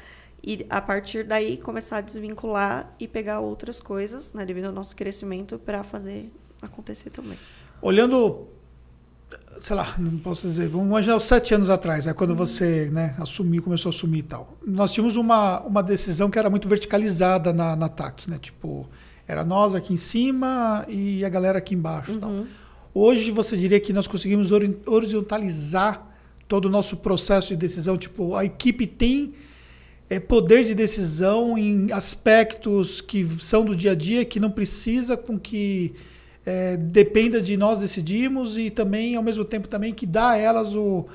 E 0.42 0.66
a 0.68 0.80
partir 0.80 1.22
daí 1.22 1.56
começar 1.56 1.98
a 1.98 2.00
desvincular 2.00 2.92
e 2.98 3.06
pegar 3.06 3.38
outras 3.38 3.78
coisas, 3.78 4.32
né, 4.32 4.44
devido 4.44 4.64
ao 4.64 4.72
nosso 4.72 4.96
crescimento, 4.96 5.56
para 5.56 5.84
fazer 5.84 6.32
acontecer 6.60 7.10
também. 7.10 7.38
Olhando, 7.80 8.48
sei 9.60 9.76
lá, 9.76 9.94
não 9.98 10.18
posso 10.18 10.48
dizer, 10.48 10.66
vamos 10.66 10.88
imaginar 10.88 11.14
os 11.14 11.22
sete 11.22 11.54
anos 11.54 11.70
atrás, 11.70 12.06
né, 12.06 12.12
quando 12.12 12.30
uhum. 12.30 12.38
você 12.38 12.90
né, 12.90 13.14
assumiu, 13.20 13.62
começou 13.62 13.90
a 13.90 13.94
assumir 13.94 14.18
e 14.18 14.22
tal. 14.24 14.52
Nós 14.66 14.92
tínhamos 14.92 15.14
uma, 15.14 15.60
uma 15.60 15.80
decisão 15.80 16.28
que 16.28 16.40
era 16.40 16.50
muito 16.50 16.68
verticalizada 16.68 17.52
na, 17.52 17.76
na 17.76 17.88
TAC, 17.88 18.28
né? 18.28 18.36
Tipo, 18.36 18.88
era 19.26 19.44
nós 19.44 19.74
aqui 19.74 19.92
em 19.92 19.96
cima 19.96 20.84
e 20.88 21.24
a 21.24 21.28
galera 21.28 21.58
aqui 21.58 21.74
embaixo. 21.74 22.12
Uhum. 22.12 22.20
Tal. 22.20 22.44
Hoje 22.94 23.30
você 23.30 23.56
diria 23.56 23.78
que 23.80 23.92
nós 23.92 24.06
conseguimos 24.06 24.50
horizontalizar 24.86 26.06
todo 26.48 26.66
o 26.66 26.70
nosso 26.70 26.96
processo 26.96 27.48
de 27.48 27.56
decisão. 27.56 27.96
Tipo, 27.98 28.34
a 28.34 28.44
equipe 28.44 28.86
tem 28.86 29.34
é, 30.08 30.18
poder 30.20 30.64
de 30.64 30.74
decisão 30.74 31.58
em 31.58 31.92
aspectos 31.92 33.00
que 33.00 33.26
são 33.38 33.64
do 33.64 33.74
dia 33.74 33.92
a 33.92 33.94
dia, 33.94 34.24
que 34.24 34.40
não 34.40 34.50
precisa 34.50 35.16
com 35.16 35.38
que 35.38 35.92
é, 36.44 36.76
dependa 36.76 37.40
de 37.40 37.56
nós 37.56 37.80
decidirmos 37.80 38.56
e 38.56 38.70
também, 38.70 39.16
ao 39.16 39.22
mesmo 39.22 39.44
tempo, 39.44 39.68
também 39.68 39.92
que 39.92 40.06
dá 40.06 40.30
a 40.30 40.36
elas 40.38 40.74
o, 40.74 41.06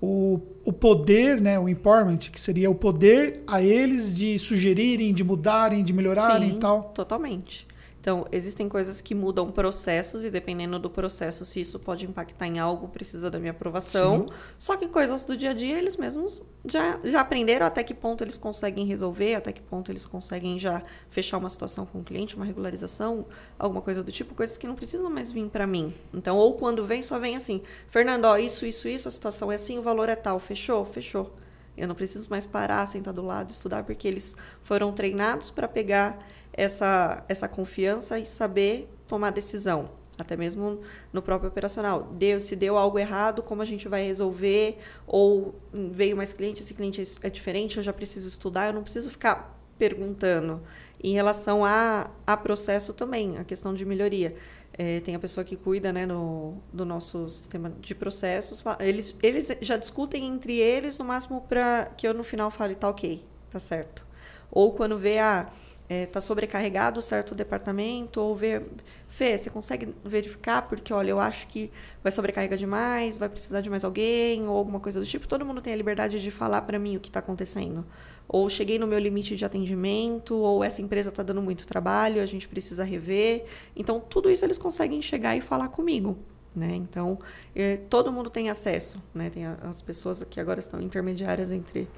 o, 0.00 0.40
o 0.64 0.72
poder, 0.72 1.40
né, 1.40 1.58
o 1.58 1.68
empowerment, 1.68 2.18
que 2.18 2.40
seria 2.40 2.70
o 2.70 2.74
poder 2.74 3.42
a 3.46 3.62
eles 3.62 4.14
de 4.14 4.38
sugerirem, 4.38 5.14
de 5.14 5.24
mudarem, 5.24 5.82
de 5.82 5.92
melhorarem 5.92 6.50
Sim, 6.50 6.56
e 6.56 6.60
tal. 6.60 6.82
Totalmente. 6.94 7.66
Então, 8.06 8.24
existem 8.30 8.68
coisas 8.68 9.00
que 9.00 9.16
mudam 9.16 9.50
processos 9.50 10.22
e 10.22 10.30
dependendo 10.30 10.78
do 10.78 10.88
processo, 10.88 11.44
se 11.44 11.60
isso 11.60 11.76
pode 11.76 12.06
impactar 12.06 12.46
em 12.46 12.56
algo, 12.56 12.86
precisa 12.86 13.28
da 13.28 13.36
minha 13.36 13.50
aprovação. 13.50 14.28
Sim. 14.28 14.34
Só 14.56 14.76
que 14.76 14.86
coisas 14.86 15.24
do 15.24 15.36
dia 15.36 15.50
a 15.50 15.52
dia, 15.52 15.76
eles 15.76 15.96
mesmos 15.96 16.44
já, 16.70 17.00
já 17.02 17.20
aprenderam 17.20 17.66
até 17.66 17.82
que 17.82 17.92
ponto 17.92 18.22
eles 18.22 18.38
conseguem 18.38 18.86
resolver, 18.86 19.34
até 19.34 19.50
que 19.50 19.60
ponto 19.60 19.90
eles 19.90 20.06
conseguem 20.06 20.56
já 20.56 20.84
fechar 21.10 21.36
uma 21.36 21.48
situação 21.48 21.84
com 21.84 21.98
o 21.98 22.04
cliente, 22.04 22.36
uma 22.36 22.44
regularização, 22.44 23.26
alguma 23.58 23.82
coisa 23.82 24.04
do 24.04 24.12
tipo, 24.12 24.36
coisas 24.36 24.56
que 24.56 24.68
não 24.68 24.76
precisam 24.76 25.10
mais 25.10 25.32
vir 25.32 25.48
para 25.48 25.66
mim. 25.66 25.92
Então, 26.14 26.36
ou 26.36 26.54
quando 26.54 26.86
vem, 26.86 27.02
só 27.02 27.18
vem 27.18 27.34
assim, 27.34 27.60
Fernando, 27.88 28.26
ó, 28.26 28.36
isso, 28.36 28.64
isso, 28.64 28.86
isso, 28.86 29.08
a 29.08 29.10
situação 29.10 29.50
é 29.50 29.56
assim, 29.56 29.80
o 29.80 29.82
valor 29.82 30.08
é 30.08 30.14
tal, 30.14 30.38
fechou? 30.38 30.84
Fechou. 30.84 31.34
Eu 31.76 31.88
não 31.88 31.94
preciso 31.96 32.30
mais 32.30 32.46
parar, 32.46 32.86
sentar 32.86 33.12
do 33.12 33.22
lado, 33.22 33.50
estudar, 33.50 33.82
porque 33.82 34.06
eles 34.06 34.36
foram 34.62 34.92
treinados 34.92 35.50
para 35.50 35.66
pegar 35.66 36.24
essa, 36.56 37.24
essa 37.28 37.46
confiança 37.48 38.18
e 38.18 38.24
saber 38.24 38.88
tomar 39.06 39.30
decisão, 39.30 39.90
até 40.18 40.36
mesmo 40.36 40.80
no 41.12 41.20
próprio 41.20 41.48
operacional. 41.48 42.04
Deu, 42.14 42.40
se 42.40 42.56
deu 42.56 42.76
algo 42.76 42.98
errado, 42.98 43.42
como 43.42 43.62
a 43.62 43.64
gente 43.64 43.88
vai 43.88 44.02
resolver? 44.02 44.78
Ou 45.06 45.54
veio 45.72 46.16
mais 46.16 46.32
cliente, 46.32 46.62
esse 46.62 46.74
cliente 46.74 47.02
é 47.22 47.30
diferente, 47.30 47.76
eu 47.76 47.82
já 47.82 47.92
preciso 47.92 48.26
estudar, 48.26 48.68
eu 48.68 48.72
não 48.72 48.82
preciso 48.82 49.10
ficar 49.10 49.54
perguntando. 49.78 50.62
Em 51.02 51.12
relação 51.12 51.64
a, 51.64 52.10
a 52.26 52.36
processo 52.36 52.94
também, 52.94 53.36
a 53.36 53.44
questão 53.44 53.74
de 53.74 53.84
melhoria. 53.84 54.34
É, 54.78 55.00
tem 55.00 55.14
a 55.14 55.18
pessoa 55.18 55.42
que 55.42 55.56
cuida 55.56 55.90
né, 55.90 56.04
no, 56.04 56.58
do 56.70 56.84
nosso 56.84 57.28
sistema 57.30 57.72
de 57.80 57.94
processos. 57.94 58.62
Eles, 58.78 59.16
eles 59.22 59.56
já 59.60 59.76
discutem 59.76 60.26
entre 60.26 60.58
eles, 60.58 60.98
no 60.98 61.04
máximo, 61.04 61.42
para 61.42 61.90
que 61.96 62.06
eu 62.06 62.12
no 62.12 62.22
final 62.22 62.50
fale, 62.50 62.74
tá 62.74 62.88
ok, 62.88 63.24
tá 63.50 63.58
certo. 63.58 64.04
Ou 64.50 64.72
quando 64.72 64.98
vê 64.98 65.18
a. 65.18 65.42
Ah, 65.48 65.65
está 65.88 65.94
é, 65.94 66.06
tá 66.06 66.20
sobrecarregado 66.20 67.00
certo 67.00 67.34
departamento, 67.34 68.20
ou 68.20 68.34
ver, 68.34 68.62
Fê, 69.08 69.38
você 69.38 69.48
consegue 69.48 69.94
verificar? 70.04 70.62
Porque, 70.62 70.92
olha, 70.92 71.10
eu 71.10 71.20
acho 71.20 71.46
que 71.46 71.70
vai 72.02 72.12
sobrecarregar 72.12 72.58
demais, 72.58 73.16
vai 73.16 73.28
precisar 73.28 73.60
de 73.60 73.70
mais 73.70 73.84
alguém, 73.84 74.46
ou 74.46 74.56
alguma 74.56 74.80
coisa 74.80 75.00
do 75.00 75.06
tipo. 75.06 75.26
Todo 75.26 75.44
mundo 75.44 75.62
tem 75.62 75.72
a 75.72 75.76
liberdade 75.76 76.20
de 76.20 76.30
falar 76.30 76.62
para 76.62 76.78
mim 76.78 76.96
o 76.96 77.00
que 77.00 77.08
está 77.08 77.20
acontecendo. 77.20 77.86
Ou 78.28 78.48
cheguei 78.50 78.78
no 78.78 78.86
meu 78.86 78.98
limite 78.98 79.36
de 79.36 79.44
atendimento, 79.44 80.34
ou 80.34 80.62
essa 80.62 80.82
empresa 80.82 81.10
está 81.10 81.22
dando 81.22 81.40
muito 81.40 81.66
trabalho, 81.66 82.20
a 82.20 82.26
gente 82.26 82.48
precisa 82.48 82.82
rever. 82.84 83.44
Então, 83.74 84.00
tudo 84.00 84.30
isso 84.30 84.44
eles 84.44 84.58
conseguem 84.58 85.00
chegar 85.00 85.36
e 85.36 85.40
falar 85.40 85.68
comigo. 85.68 86.18
Né? 86.54 86.74
Então, 86.74 87.18
é, 87.54 87.76
todo 87.76 88.10
mundo 88.10 88.28
tem 88.28 88.50
acesso. 88.50 89.00
Né? 89.14 89.30
Tem 89.30 89.46
as 89.46 89.80
pessoas 89.80 90.22
que 90.24 90.40
agora 90.40 90.58
estão 90.58 90.80
intermediárias 90.80 91.52
entre 91.52 91.88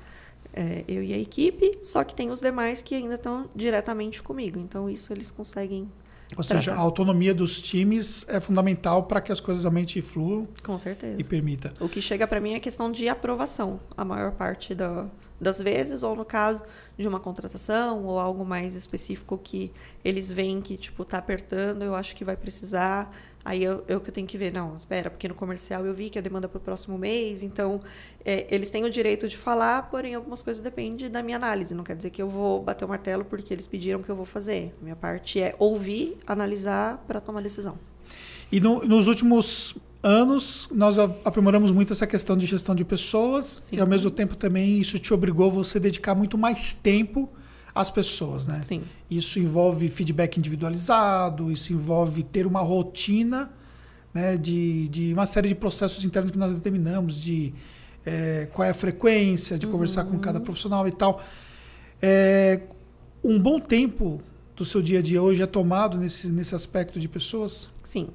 é, 0.59 0.83
eu 0.89 1.05
e 1.05 1.15
a 1.15 1.19
equipe, 1.19 1.79
só 1.81 2.03
que 2.03 2.13
tem 2.13 2.33
os 2.33 2.41
demais 2.41 2.83
que 2.83 2.93
ainda 2.93 3.15
estão 3.15 3.49
diretamente 3.55 4.21
comigo. 4.21 4.59
Então, 4.59 4.91
isso 4.91 5.13
eles 5.13 5.31
conseguem 5.31 5.89
Ou 6.37 6.43
seja, 6.43 6.75
a 6.75 6.79
autonomia 6.79 7.33
dos 7.33 7.63
times 7.63 8.27
é 8.29 8.41
fundamental 8.41 9.05
para 9.05 9.21
que 9.21 9.31
as 9.31 9.39
coisas 9.39 9.63
realmente 9.63 10.03
fluam. 10.03 10.49
Com 10.65 10.77
certeza. 10.77 11.15
E 11.17 11.23
permita. 11.23 11.73
O 11.79 11.89
que 11.89 12.03
chega 12.03 12.27
para 12.27 12.41
mim 12.41 12.55
é 12.55 12.61
questão 12.61 12.91
de 12.91 13.09
aprovação, 13.09 13.79
a 13.97 14.05
maior 14.05 14.33
parte 14.33 14.75
da, 14.75 15.07
das 15.41 15.63
vezes, 15.63 16.03
ou 16.03 16.17
no 16.17 16.25
caso 16.25 16.65
de 16.99 17.07
uma 17.07 17.21
contratação 17.21 18.05
ou 18.05 18.19
algo 18.19 18.45
mais 18.45 18.75
específico 18.75 19.39
que 19.39 19.71
eles 20.05 20.33
veem 20.33 20.61
que 20.61 20.77
tipo 20.77 21.05
tá 21.05 21.19
apertando, 21.19 21.83
eu 21.83 21.95
acho 21.95 22.17
que 22.17 22.25
vai 22.25 22.37
precisar 22.37 23.09
Aí 23.49 23.65
eu, 23.65 23.83
eu 23.89 23.99
que 23.99 24.13
tenho 24.13 24.27
que 24.27 24.37
ver, 24.37 24.53
não, 24.53 24.77
espera, 24.77 25.09
porque 25.09 25.27
no 25.27 25.35
comercial 25.35 25.87
eu 25.87 25.95
vi 25.95 26.11
que 26.11 26.19
a 26.19 26.21
demanda 26.21 26.45
é 26.45 26.49
para 26.49 26.59
o 26.59 26.61
próximo 26.61 26.99
mês, 26.99 27.43
então 27.43 27.81
é, 28.23 28.47
eles 28.51 28.69
têm 28.69 28.85
o 28.85 28.91
direito 28.91 29.27
de 29.27 29.39
falar, 29.39 29.89
porém 29.91 30.15
algumas 30.15 30.43
coisas 30.43 30.63
dependem 30.63 31.11
da 31.11 31.23
minha 31.23 31.39
análise. 31.39 31.75
Não 31.75 31.83
quer 31.83 31.97
dizer 31.97 32.11
que 32.11 32.21
eu 32.21 32.29
vou 32.29 32.63
bater 32.63 32.85
o 32.85 32.89
martelo 32.89 33.25
porque 33.25 33.55
eles 33.55 33.67
pediram 33.67 34.03
que 34.03 34.11
eu 34.11 34.15
vou 34.15 34.27
fazer. 34.27 34.75
A 34.79 34.85
minha 34.85 34.97
parte 34.97 35.41
é 35.41 35.55
ouvir, 35.59 36.19
analisar 36.27 37.03
para 37.09 37.23
tomar 37.23 37.41
decisão. 37.41 37.79
E 38.53 38.61
no, 38.61 38.85
nos 38.85 39.09
últimos 39.09 39.75
anos, 40.03 40.69
nós 40.71 40.99
aprimoramos 40.99 41.71
muito 41.71 41.95
essa 41.95 42.07
questão 42.07 42.37
de 42.37 42.45
gestão 42.45 42.75
de 42.75 42.85
pessoas 42.85 43.47
Sim. 43.47 43.77
e, 43.77 43.81
ao 43.81 43.87
mesmo 43.87 44.11
tempo, 44.11 44.37
também 44.37 44.79
isso 44.79 44.99
te 44.99 45.15
obrigou 45.15 45.51
você 45.51 45.81
dedicar 45.81 46.15
muito 46.15 46.37
mais 46.37 46.75
tempo 46.75 47.31
as 47.81 47.91
pessoas, 47.91 48.47
né? 48.47 48.61
Sim. 48.63 48.83
Isso 49.11 49.39
envolve 49.39 49.89
feedback 49.89 50.37
individualizado, 50.37 51.51
isso 51.53 51.73
envolve 51.73 52.23
ter 52.23 52.47
uma 52.47 52.61
rotina 52.61 53.51
né, 54.13 54.37
de, 54.37 54.89
de 54.89 55.13
uma 55.13 55.27
série 55.27 55.49
de 55.49 55.55
processos 55.55 56.05
internos 56.05 56.31
que 56.31 56.39
nós 56.39 56.53
determinamos, 56.53 57.21
de 57.21 57.55
é, 58.05 58.49
qual 58.53 58.67
é 58.67 58.71
a 58.71 58.75
frequência, 58.75 59.59
de 59.59 59.67
uhum. 59.67 59.73
conversar 59.73 60.05
com 60.05 60.19
cada 60.19 60.41
profissional 60.41 60.89
e 60.89 60.93
tal. 60.93 61.23
É, 62.03 62.63
um 63.23 63.39
bom 63.39 63.61
tempo 63.61 64.21
do 64.57 64.65
seu 64.65 64.83
dia 64.83 64.99
a 64.99 65.03
dia 65.03 65.23
hoje 65.23 65.41
é 65.41 65.47
tomado 65.47 65.97
nesse, 65.99 66.27
nesse 66.29 66.55
aspecto 66.55 66.99
de 66.99 67.09
pessoas? 67.09 67.71
Sim. 67.85 68.09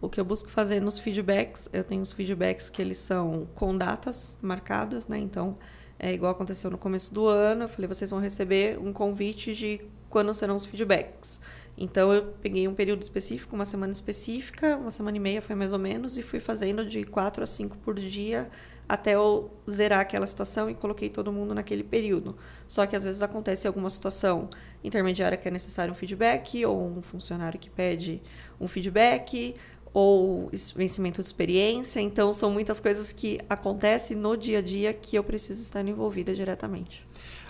O 0.00 0.10
que 0.10 0.20
eu 0.20 0.24
busco 0.26 0.50
fazer 0.50 0.80
nos 0.80 0.98
feedbacks, 0.98 1.70
eu 1.72 1.82
tenho 1.82 2.02
os 2.02 2.12
feedbacks 2.12 2.68
que 2.68 2.82
eles 2.82 2.98
são 2.98 3.48
com 3.54 3.76
datas 3.76 4.36
marcadas, 4.42 5.06
né? 5.08 5.18
Então, 5.18 5.56
é 5.98 6.12
igual 6.12 6.32
aconteceu 6.32 6.70
no 6.70 6.78
começo 6.78 7.12
do 7.12 7.26
ano, 7.26 7.64
eu 7.64 7.68
falei, 7.68 7.88
vocês 7.88 8.10
vão 8.10 8.20
receber 8.20 8.78
um 8.78 8.92
convite 8.92 9.54
de 9.54 9.80
quando 10.08 10.32
serão 10.34 10.56
os 10.56 10.66
feedbacks. 10.66 11.40
Então 11.76 12.12
eu 12.12 12.34
peguei 12.40 12.66
um 12.66 12.74
período 12.74 13.02
específico, 13.02 13.54
uma 13.54 13.64
semana 13.64 13.92
específica, 13.92 14.76
uma 14.76 14.90
semana 14.90 15.16
e 15.16 15.20
meia 15.20 15.42
foi 15.42 15.54
mais 15.54 15.72
ou 15.72 15.78
menos, 15.78 16.18
e 16.18 16.22
fui 16.22 16.40
fazendo 16.40 16.86
de 16.86 17.04
quatro 17.04 17.42
a 17.42 17.46
cinco 17.46 17.76
por 17.78 17.94
dia 17.94 18.48
até 18.88 19.14
eu 19.14 19.50
zerar 19.68 20.00
aquela 20.00 20.26
situação 20.26 20.70
e 20.70 20.74
coloquei 20.74 21.08
todo 21.08 21.32
mundo 21.32 21.54
naquele 21.54 21.82
período. 21.82 22.36
Só 22.68 22.86
que 22.86 22.94
às 22.94 23.02
vezes 23.02 23.20
acontece 23.20 23.66
alguma 23.66 23.90
situação 23.90 24.48
intermediária 24.82 25.36
que 25.36 25.48
é 25.48 25.50
necessário 25.50 25.92
um 25.92 25.94
feedback, 25.94 26.64
ou 26.64 26.96
um 26.96 27.02
funcionário 27.02 27.58
que 27.58 27.68
pede 27.68 28.22
um 28.60 28.68
feedback, 28.68 29.56
ou 29.96 30.50
vencimento 30.76 31.22
de 31.22 31.26
experiência. 31.26 32.00
Então, 32.00 32.30
são 32.30 32.50
muitas 32.50 32.78
coisas 32.78 33.14
que 33.14 33.40
acontecem 33.48 34.14
no 34.14 34.36
dia 34.36 34.58
a 34.58 34.60
dia 34.60 34.92
que 34.92 35.16
eu 35.16 35.24
preciso 35.24 35.62
estar 35.62 35.82
envolvida 35.88 36.34
diretamente. 36.34 37.02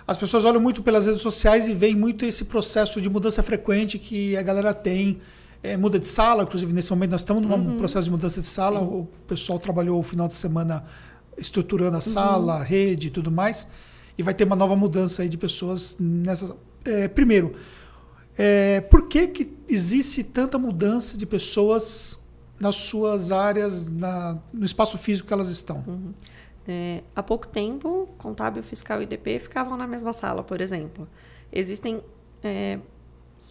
As 0.07 0.15
pessoas 0.15 0.45
olham 0.45 0.61
muito 0.61 0.81
pelas 0.81 1.05
redes 1.05 1.19
sociais 1.19 1.67
e 1.67 1.73
veem 1.73 1.93
muito 1.93 2.25
esse 2.25 2.45
processo 2.45 3.01
de 3.01 3.09
mudança 3.09 3.43
frequente 3.43 3.99
que 3.99 4.37
a 4.37 4.41
galera 4.41 4.73
tem. 4.73 5.19
É, 5.61 5.75
muda 5.75 5.99
de 5.99 6.07
sala, 6.07 6.43
inclusive 6.43 6.71
nesse 6.71 6.89
momento 6.89 7.11
nós 7.11 7.19
estamos 7.19 7.45
num 7.45 7.71
uhum. 7.71 7.77
processo 7.77 8.05
de 8.05 8.11
mudança 8.11 8.39
de 8.39 8.47
sala. 8.47 8.79
Sim. 8.79 8.85
O 8.85 9.09
pessoal 9.27 9.59
trabalhou 9.59 9.99
o 9.99 10.03
final 10.03 10.29
de 10.29 10.35
semana 10.35 10.85
estruturando 11.37 11.97
a 11.97 12.01
sala, 12.01 12.55
uhum. 12.55 12.61
a 12.61 12.63
rede 12.63 13.07
e 13.07 13.09
tudo 13.09 13.29
mais. 13.29 13.67
E 14.17 14.23
vai 14.23 14.33
ter 14.33 14.45
uma 14.45 14.55
nova 14.55 14.73
mudança 14.73 15.21
aí 15.21 15.27
de 15.27 15.37
pessoas 15.37 15.97
nessa. 15.99 16.55
É, 16.85 17.09
primeiro, 17.09 17.55
é, 18.37 18.79
por 18.79 19.09
que, 19.09 19.27
que 19.27 19.53
existe 19.67 20.23
tanta 20.23 20.57
mudança 20.57 21.17
de 21.17 21.25
pessoas 21.25 22.17
nas 22.59 22.75
suas 22.75 23.31
áreas, 23.31 23.91
na, 23.91 24.37
no 24.53 24.65
espaço 24.65 24.97
físico 24.97 25.27
que 25.27 25.33
elas 25.33 25.49
estão. 25.49 25.83
Uhum. 25.87 26.13
É, 26.67 27.03
há 27.15 27.23
pouco 27.23 27.47
tempo, 27.47 28.09
contábil, 28.17 28.61
fiscal 28.61 28.99
e 28.99 29.03
IDP 29.03 29.39
ficavam 29.39 29.77
na 29.77 29.87
mesma 29.87 30.11
sala, 30.11 30.43
por 30.43 30.59
exemplo. 30.59 31.07
Existem 31.51 32.03
é, 32.43 32.79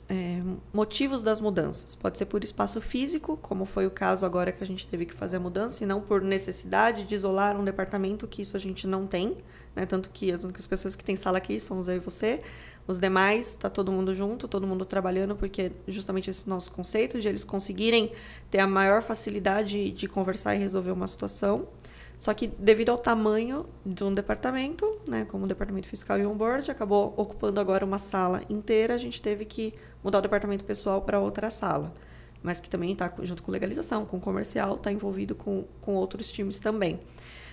é, 0.08 0.42
motivos 0.72 1.22
das 1.22 1.40
mudanças. 1.40 1.94
Pode 1.94 2.18
ser 2.18 2.26
por 2.26 2.42
espaço 2.44 2.80
físico, 2.80 3.36
como 3.38 3.64
foi 3.64 3.86
o 3.86 3.90
caso 3.90 4.26
agora 4.26 4.52
que 4.52 4.62
a 4.62 4.66
gente 4.66 4.86
teve 4.86 5.06
que 5.06 5.14
fazer 5.14 5.36
a 5.36 5.40
mudança, 5.40 5.82
e 5.82 5.86
não 5.86 6.00
por 6.00 6.20
necessidade 6.20 7.04
de 7.04 7.14
isolar 7.14 7.58
um 7.58 7.64
departamento, 7.64 8.26
que 8.26 8.42
isso 8.42 8.56
a 8.56 8.60
gente 8.60 8.86
não 8.86 9.06
tem. 9.06 9.36
Né? 9.74 9.86
Tanto 9.86 10.10
que 10.10 10.30
as 10.30 10.44
únicas 10.44 10.66
pessoas 10.66 10.94
que 10.94 11.04
têm 11.04 11.16
sala 11.16 11.38
aqui 11.38 11.58
somos 11.58 11.88
eu 11.88 11.96
e 11.96 11.98
você. 12.00 12.42
Os 12.86 12.98
demais, 12.98 13.48
está 13.48 13.68
todo 13.68 13.90
mundo 13.90 14.14
junto, 14.14 14.46
todo 14.46 14.66
mundo 14.66 14.84
trabalhando, 14.84 15.34
porque 15.34 15.72
justamente 15.88 16.30
esse 16.30 16.48
nosso 16.48 16.70
conceito 16.70 17.20
de 17.20 17.28
eles 17.28 17.44
conseguirem 17.44 18.12
ter 18.50 18.60
a 18.60 18.66
maior 18.66 19.02
facilidade 19.02 19.90
de 19.90 20.06
conversar 20.06 20.54
e 20.54 20.58
resolver 20.58 20.92
uma 20.92 21.06
situação. 21.06 21.66
Só 22.16 22.32
que 22.32 22.46
devido 22.46 22.90
ao 22.90 22.98
tamanho 22.98 23.66
de 23.84 24.02
um 24.04 24.14
departamento, 24.14 25.00
né, 25.06 25.26
como 25.26 25.44
o 25.44 25.48
departamento 25.48 25.88
fiscal 25.88 26.18
e 26.18 26.24
onboard, 26.24 26.70
acabou 26.70 27.12
ocupando 27.16 27.60
agora 27.60 27.84
uma 27.84 27.98
sala 27.98 28.40
inteira, 28.48 28.94
a 28.94 28.98
gente 28.98 29.20
teve 29.20 29.44
que 29.44 29.74
mudar 30.02 30.18
o 30.18 30.22
departamento 30.22 30.64
pessoal 30.64 31.02
para 31.02 31.18
outra 31.18 31.50
sala. 31.50 31.92
Mas 32.42 32.60
que 32.60 32.70
também 32.70 32.92
está 32.92 33.12
junto 33.22 33.42
com 33.42 33.50
legalização, 33.50 34.06
com 34.06 34.20
comercial, 34.20 34.76
está 34.76 34.92
envolvido 34.92 35.34
com, 35.34 35.64
com 35.80 35.94
outros 35.94 36.30
times 36.30 36.60
também. 36.60 37.00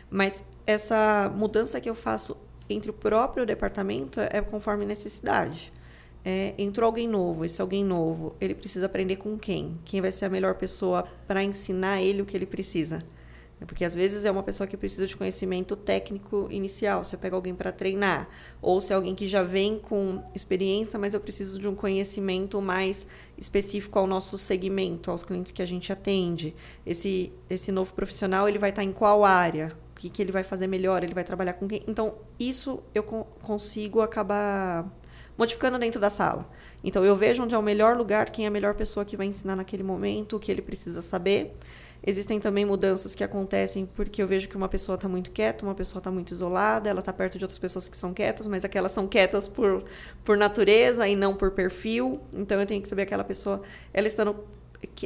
Mas 0.09 0.45
essa 0.65 1.31
mudança 1.35 1.81
que 1.81 1.89
eu 1.89 1.95
faço 1.95 2.37
entre 2.73 2.89
o 2.89 2.93
próprio 2.93 3.45
departamento 3.45 4.19
é 4.19 4.41
conforme 4.41 4.85
necessidade. 4.85 5.71
É, 6.25 6.53
entrou 6.57 6.87
alguém 6.87 7.07
novo, 7.07 7.43
esse 7.43 7.61
alguém 7.61 7.83
novo, 7.83 8.35
ele 8.39 8.55
precisa 8.55 8.85
aprender 8.85 9.17
com 9.17 9.37
quem? 9.37 9.77
Quem 9.83 9.99
vai 9.99 10.11
ser 10.11 10.25
a 10.25 10.29
melhor 10.29 10.55
pessoa 10.55 11.05
para 11.27 11.43
ensinar 11.43 12.01
ele 12.01 12.21
o 12.21 12.25
que 12.25 12.35
ele 12.35 12.45
precisa? 12.45 13.03
Porque 13.65 13.85
às 13.85 13.95
vezes 13.95 14.25
é 14.25 14.31
uma 14.31 14.43
pessoa 14.43 14.67
que 14.67 14.75
precisa 14.75 15.07
de 15.07 15.15
conhecimento 15.15 15.75
técnico 15.75 16.47
inicial, 16.49 17.03
se 17.03 17.15
eu 17.15 17.19
pego 17.19 17.35
alguém 17.35 17.55
para 17.55 17.71
treinar, 17.71 18.27
ou 18.61 18.79
se 18.81 18.91
é 18.91 18.95
alguém 18.95 19.15
que 19.15 19.27
já 19.27 19.43
vem 19.43 19.79
com 19.79 20.21
experiência, 20.35 20.99
mas 20.99 21.13
eu 21.13 21.19
preciso 21.19 21.59
de 21.59 21.67
um 21.67 21.75
conhecimento 21.75 22.61
mais 22.61 23.07
específico 23.37 23.97
ao 23.97 24.07
nosso 24.07 24.37
segmento, 24.37 25.11
aos 25.11 25.23
clientes 25.23 25.51
que 25.51 25.61
a 25.61 25.65
gente 25.65 25.91
atende. 25.91 26.55
Esse 26.85 27.31
esse 27.49 27.71
novo 27.71 27.93
profissional, 27.93 28.47
ele 28.47 28.59
vai 28.59 28.69
estar 28.69 28.83
em 28.83 28.91
qual 28.91 29.23
área? 29.23 29.71
Que, 30.03 30.09
que 30.09 30.21
ele 30.21 30.31
vai 30.31 30.43
fazer 30.43 30.67
melhor, 30.67 31.03
ele 31.03 31.13
vai 31.13 31.23
trabalhar 31.23 31.53
com 31.53 31.67
quem. 31.67 31.81
Então, 31.87 32.15
isso 32.39 32.81
eu 32.93 33.03
co 33.03 33.25
consigo 33.41 34.01
acabar 34.01 34.85
modificando 35.37 35.79
dentro 35.79 35.99
da 35.99 36.09
sala. 36.09 36.49
Então, 36.83 37.05
eu 37.05 37.15
vejo 37.15 37.43
onde 37.43 37.55
é 37.55 37.57
o 37.57 37.61
melhor 37.61 37.95
lugar, 37.95 38.29
quem 38.29 38.45
é 38.45 38.47
a 38.47 38.51
melhor 38.51 38.75
pessoa 38.75 39.05
que 39.05 39.15
vai 39.15 39.25
ensinar 39.25 39.55
naquele 39.55 39.83
momento, 39.83 40.35
o 40.35 40.39
que 40.39 40.51
ele 40.51 40.61
precisa 40.61 41.01
saber. 41.01 41.53
Existem 42.05 42.37
também 42.37 42.65
mudanças 42.65 43.15
que 43.15 43.23
acontecem 43.23 43.85
porque 43.85 44.21
eu 44.21 44.27
vejo 44.27 44.49
que 44.49 44.57
uma 44.57 44.67
pessoa 44.67 44.95
está 44.95 45.07
muito 45.07 45.31
quieta, 45.31 45.65
uma 45.65 45.73
pessoa 45.73 46.01
está 46.01 46.11
muito 46.11 46.33
isolada, 46.33 46.89
ela 46.89 46.99
está 46.99 47.13
perto 47.13 47.37
de 47.37 47.45
outras 47.45 47.57
pessoas 47.57 47.87
que 47.87 47.95
são 47.95 48.13
quietas, 48.13 48.45
mas 48.45 48.65
aquelas 48.65 48.91
são 48.91 49.07
quietas 49.07 49.47
por, 49.47 49.85
por 50.25 50.35
natureza 50.35 51.07
e 51.07 51.15
não 51.15 51.33
por 51.33 51.51
perfil. 51.51 52.19
Então 52.33 52.59
eu 52.59 52.65
tenho 52.65 52.81
que 52.81 52.89
saber 52.89 53.03
aquela 53.03 53.23
pessoa, 53.23 53.61
ela 53.93 54.05
estando 54.05 54.35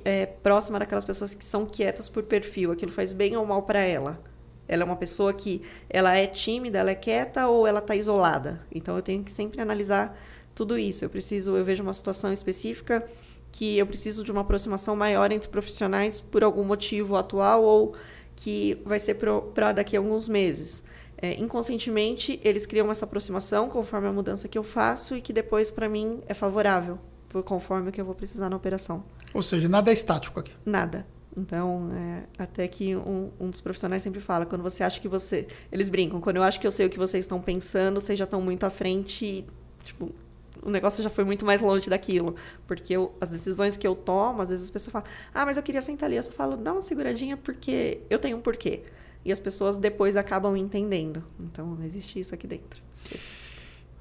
é, 0.03 0.25
próxima 0.25 0.79
daquelas 0.79 1.05
pessoas 1.05 1.35
que 1.35 1.45
são 1.45 1.67
quietas 1.67 2.09
por 2.09 2.23
perfil, 2.23 2.71
aquilo 2.71 2.91
faz 2.91 3.13
bem 3.13 3.37
ou 3.37 3.45
mal 3.45 3.61
para 3.61 3.79
ela. 3.79 4.19
Ela 4.67 4.83
é 4.83 4.85
uma 4.85 4.95
pessoa 4.95 5.33
que 5.33 5.61
ela 5.89 6.15
é 6.15 6.27
tímida, 6.27 6.79
ela 6.79 6.91
é 6.91 6.95
quieta 6.95 7.47
ou 7.47 7.65
ela 7.65 7.79
está 7.79 7.95
isolada. 7.95 8.61
Então 8.71 8.95
eu 8.95 9.01
tenho 9.01 9.23
que 9.23 9.31
sempre 9.31 9.61
analisar 9.61 10.17
tudo 10.53 10.77
isso. 10.77 11.05
Eu 11.05 11.09
preciso, 11.09 11.55
eu 11.55 11.63
vejo 11.63 11.83
uma 11.83 11.93
situação 11.93 12.31
específica 12.31 13.07
que 13.51 13.77
eu 13.77 13.87
preciso 13.87 14.23
de 14.23 14.31
uma 14.31 14.41
aproximação 14.41 14.95
maior 14.95 15.31
entre 15.31 15.49
profissionais 15.49 16.19
por 16.19 16.43
algum 16.43 16.63
motivo 16.63 17.15
atual 17.15 17.63
ou 17.63 17.95
que 18.35 18.79
vai 18.85 18.99
ser 18.99 19.15
para 19.15 19.71
daqui 19.71 19.95
a 19.95 19.99
alguns 19.99 20.27
meses. 20.27 20.83
É, 21.19 21.33
inconscientemente, 21.33 22.39
eles 22.43 22.67
criam 22.67 22.91
essa 22.91 23.05
aproximação 23.05 23.67
conforme 23.67 24.07
a 24.07 24.11
mudança 24.11 24.47
que 24.47 24.57
eu 24.57 24.63
faço 24.63 25.17
e 25.17 25.21
que 25.21 25.33
depois, 25.33 25.71
para 25.71 25.89
mim, 25.89 26.21
é 26.27 26.33
favorável, 26.33 26.99
conforme 27.43 27.89
o 27.89 27.91
que 27.91 27.99
eu 27.99 28.05
vou 28.05 28.13
precisar 28.13 28.49
na 28.49 28.55
operação. 28.55 29.03
Ou 29.33 29.41
seja, 29.41 29.67
nada 29.67 29.89
é 29.89 29.93
estático 29.93 30.39
aqui. 30.39 30.51
Nada. 30.63 31.07
Então, 31.37 31.89
é, 31.93 32.23
até 32.41 32.67
que 32.67 32.95
um, 32.95 33.29
um, 33.39 33.49
dos 33.49 33.61
profissionais 33.61 34.01
sempre 34.01 34.19
fala, 34.19 34.45
quando 34.45 34.63
você 34.63 34.83
acha 34.83 34.99
que 34.99 35.07
você... 35.07 35.47
Eles 35.71 35.87
brincam, 35.87 36.19
quando 36.19 36.37
eu 36.37 36.43
acho 36.43 36.59
que 36.59 36.65
eu 36.65 36.71
sei 36.71 36.87
o 36.87 36.89
que 36.89 36.97
vocês 36.97 37.25
estão 37.25 37.39
pensando, 37.39 38.01
vocês 38.01 38.17
já 38.17 38.25
estão 38.25 38.41
muito 38.41 38.65
à 38.65 38.69
frente 38.71 39.23
e, 39.23 39.45
tipo, 39.83 40.11
o 40.63 40.71
negócio 40.71 41.03
já 41.03 41.09
foi 41.09 41.23
muito 41.23 41.45
mais 41.45 41.61
longe 41.61 41.89
daquilo. 41.89 42.35
Porque 42.65 42.93
eu, 42.93 43.13
as 43.21 43.29
decisões 43.29 43.77
que 43.77 43.85
eu 43.85 43.95
tomo, 43.95 44.41
às 44.41 44.49
vezes 44.49 44.65
as 44.65 44.71
pessoas 44.71 44.91
falam, 44.91 45.07
ah, 45.33 45.45
mas 45.45 45.57
eu 45.57 45.63
queria 45.63 45.81
sentar 45.81 46.07
ali. 46.07 46.17
Eu 46.17 46.23
só 46.23 46.31
falo, 46.31 46.57
dá 46.57 46.73
uma 46.73 46.81
seguradinha 46.81 47.37
porque 47.37 48.01
eu 48.09 48.17
tenho 48.17 48.37
um 48.37 48.41
porquê. 48.41 48.81
E 49.23 49.31
as 49.31 49.39
pessoas 49.39 49.77
depois 49.77 50.17
acabam 50.17 50.57
entendendo. 50.57 51.23
Então, 51.39 51.77
existe 51.83 52.19
isso 52.19 52.33
aqui 52.33 52.47
dentro. 52.47 52.81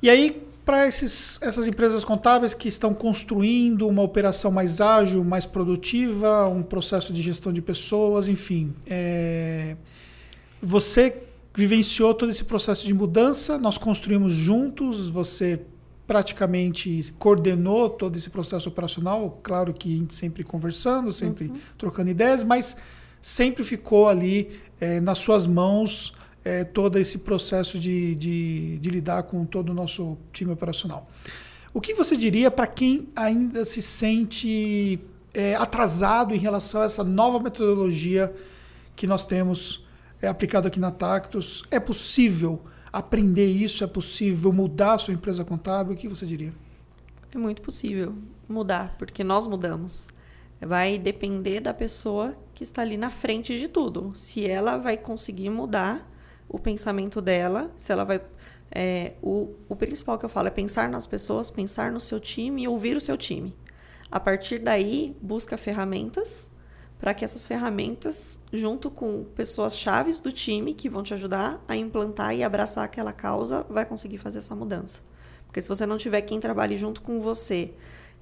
E 0.00 0.08
aí, 0.08 0.42
para 0.66 0.84
essas 0.84 1.64
empresas 1.64 2.04
contábeis 2.04 2.52
que 2.52 2.66
estão 2.66 2.92
construindo 2.92 3.86
uma 3.86 4.02
operação 4.02 4.50
mais 4.50 4.80
ágil, 4.80 5.22
mais 5.22 5.46
produtiva, 5.46 6.48
um 6.48 6.60
processo 6.60 7.12
de 7.12 7.22
gestão 7.22 7.52
de 7.52 7.62
pessoas, 7.62 8.26
enfim. 8.26 8.74
É, 8.84 9.76
você 10.60 11.22
vivenciou 11.54 12.12
todo 12.12 12.30
esse 12.30 12.42
processo 12.42 12.84
de 12.84 12.92
mudança, 12.92 13.56
nós 13.56 13.78
construímos 13.78 14.32
juntos, 14.32 15.08
você 15.08 15.62
praticamente 16.04 17.14
coordenou 17.16 17.88
todo 17.88 18.16
esse 18.16 18.28
processo 18.28 18.68
operacional, 18.68 19.38
claro 19.44 19.72
que 19.72 19.94
a 19.94 19.98
gente 19.98 20.14
sempre 20.14 20.42
conversando, 20.42 21.12
sempre 21.12 21.46
uhum. 21.46 21.56
trocando 21.78 22.10
ideias, 22.10 22.42
mas 22.42 22.76
sempre 23.22 23.62
ficou 23.62 24.08
ali 24.08 24.58
é, 24.80 24.98
nas 24.98 25.18
suas 25.18 25.46
mãos 25.46 26.12
é, 26.46 26.62
todo 26.62 26.96
esse 26.96 27.18
processo 27.18 27.76
de, 27.76 28.14
de, 28.14 28.78
de, 28.78 28.88
lidar 28.88 29.24
com 29.24 29.44
todo 29.44 29.70
o 29.70 29.74
nosso 29.74 30.16
time 30.32 30.52
operacional. 30.52 31.10
O 31.74 31.80
que 31.80 31.92
você 31.92 32.16
diria 32.16 32.52
para 32.52 32.68
quem 32.68 33.08
ainda 33.16 33.64
se 33.64 33.82
sente 33.82 35.00
é, 35.34 35.56
atrasado 35.56 36.32
em 36.32 36.38
relação 36.38 36.82
a 36.82 36.84
essa 36.84 37.02
nova 37.02 37.40
metodologia 37.40 38.32
que 38.94 39.08
nós 39.08 39.26
temos 39.26 39.84
é, 40.22 40.28
aplicado 40.28 40.68
aqui 40.68 40.78
na 40.78 40.92
Tactus? 40.92 41.64
É 41.68 41.80
possível 41.80 42.62
aprender 42.92 43.46
isso? 43.46 43.82
É 43.82 43.88
possível 43.88 44.52
mudar 44.52 44.92
a 44.92 44.98
sua 44.98 45.14
empresa 45.14 45.44
contábil? 45.44 45.94
O 45.94 45.96
que 45.96 46.06
você 46.06 46.24
diria? 46.24 46.52
É 47.34 47.36
muito 47.36 47.60
possível 47.60 48.14
mudar, 48.48 48.94
porque 49.00 49.24
nós 49.24 49.48
mudamos. 49.48 50.10
Vai 50.60 50.96
depender 50.96 51.58
da 51.58 51.74
pessoa 51.74 52.38
que 52.54 52.62
está 52.62 52.82
ali 52.82 52.96
na 52.96 53.10
frente 53.10 53.58
de 53.58 53.66
tudo. 53.66 54.12
Se 54.14 54.48
ela 54.48 54.76
vai 54.76 54.96
conseguir 54.96 55.50
mudar 55.50 56.06
o 56.48 56.58
pensamento 56.58 57.20
dela, 57.20 57.70
se 57.76 57.92
ela 57.92 58.04
vai. 58.04 58.20
É, 58.70 59.12
o, 59.22 59.54
o 59.68 59.76
principal 59.76 60.18
que 60.18 60.24
eu 60.24 60.28
falo 60.28 60.48
é 60.48 60.50
pensar 60.50 60.88
nas 60.88 61.06
pessoas, 61.06 61.50
pensar 61.50 61.92
no 61.92 62.00
seu 62.00 62.18
time 62.18 62.62
e 62.64 62.68
ouvir 62.68 62.96
o 62.96 63.00
seu 63.00 63.16
time. 63.16 63.56
A 64.10 64.18
partir 64.18 64.58
daí, 64.58 65.16
busca 65.20 65.56
ferramentas 65.56 66.50
para 66.98 67.12
que 67.12 67.24
essas 67.24 67.44
ferramentas, 67.44 68.40
junto 68.52 68.90
com 68.90 69.24
pessoas 69.34 69.76
chaves 69.76 70.20
do 70.20 70.32
time 70.32 70.72
que 70.72 70.88
vão 70.88 71.02
te 71.02 71.12
ajudar 71.14 71.62
a 71.68 71.76
implantar 71.76 72.34
e 72.34 72.42
abraçar 72.42 72.84
aquela 72.84 73.12
causa, 73.12 73.66
vai 73.68 73.84
conseguir 73.84 74.18
fazer 74.18 74.38
essa 74.38 74.54
mudança. 74.54 75.00
Porque 75.46 75.60
se 75.60 75.68
você 75.68 75.84
não 75.84 75.98
tiver 75.98 76.22
quem 76.22 76.40
trabalhe 76.40 76.76
junto 76.76 77.02
com 77.02 77.20
você, 77.20 77.74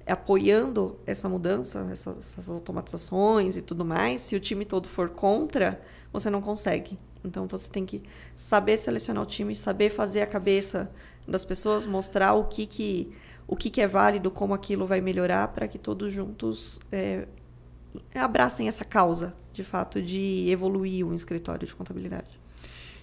apoiando 0.05 0.99
essa 1.05 1.27
mudança, 1.27 1.87
essas, 1.91 2.17
essas 2.17 2.49
automatizações 2.49 3.57
e 3.57 3.61
tudo 3.61 3.85
mais, 3.85 4.21
se 4.21 4.35
o 4.35 4.39
time 4.39 4.65
todo 4.65 4.87
for 4.87 5.09
contra, 5.09 5.81
você 6.11 6.29
não 6.29 6.41
consegue. 6.41 6.99
Então 7.25 7.47
você 7.47 7.69
tem 7.69 7.85
que 7.85 8.03
saber 8.35 8.77
selecionar 8.77 9.23
o 9.23 9.25
time, 9.25 9.55
saber 9.55 9.89
fazer 9.89 10.21
a 10.21 10.27
cabeça 10.27 10.91
das 11.27 11.43
pessoas, 11.43 11.85
mostrar 11.85 12.33
o 12.33 12.45
que, 12.45 12.65
que, 12.65 13.11
o 13.47 13.55
que, 13.55 13.69
que 13.69 13.81
é 13.81 13.87
válido, 13.87 14.29
como 14.29 14.53
aquilo 14.53 14.85
vai 14.85 15.01
melhorar, 15.01 15.47
para 15.49 15.67
que 15.67 15.77
todos 15.77 16.13
juntos 16.13 16.79
é, 16.91 17.27
abracem 18.13 18.67
essa 18.67 18.85
causa, 18.85 19.35
de 19.51 19.63
fato, 19.63 20.01
de 20.01 20.47
evoluir 20.49 21.05
um 21.05 21.13
escritório 21.13 21.65
de 21.65 21.73
contabilidade. 21.73 22.39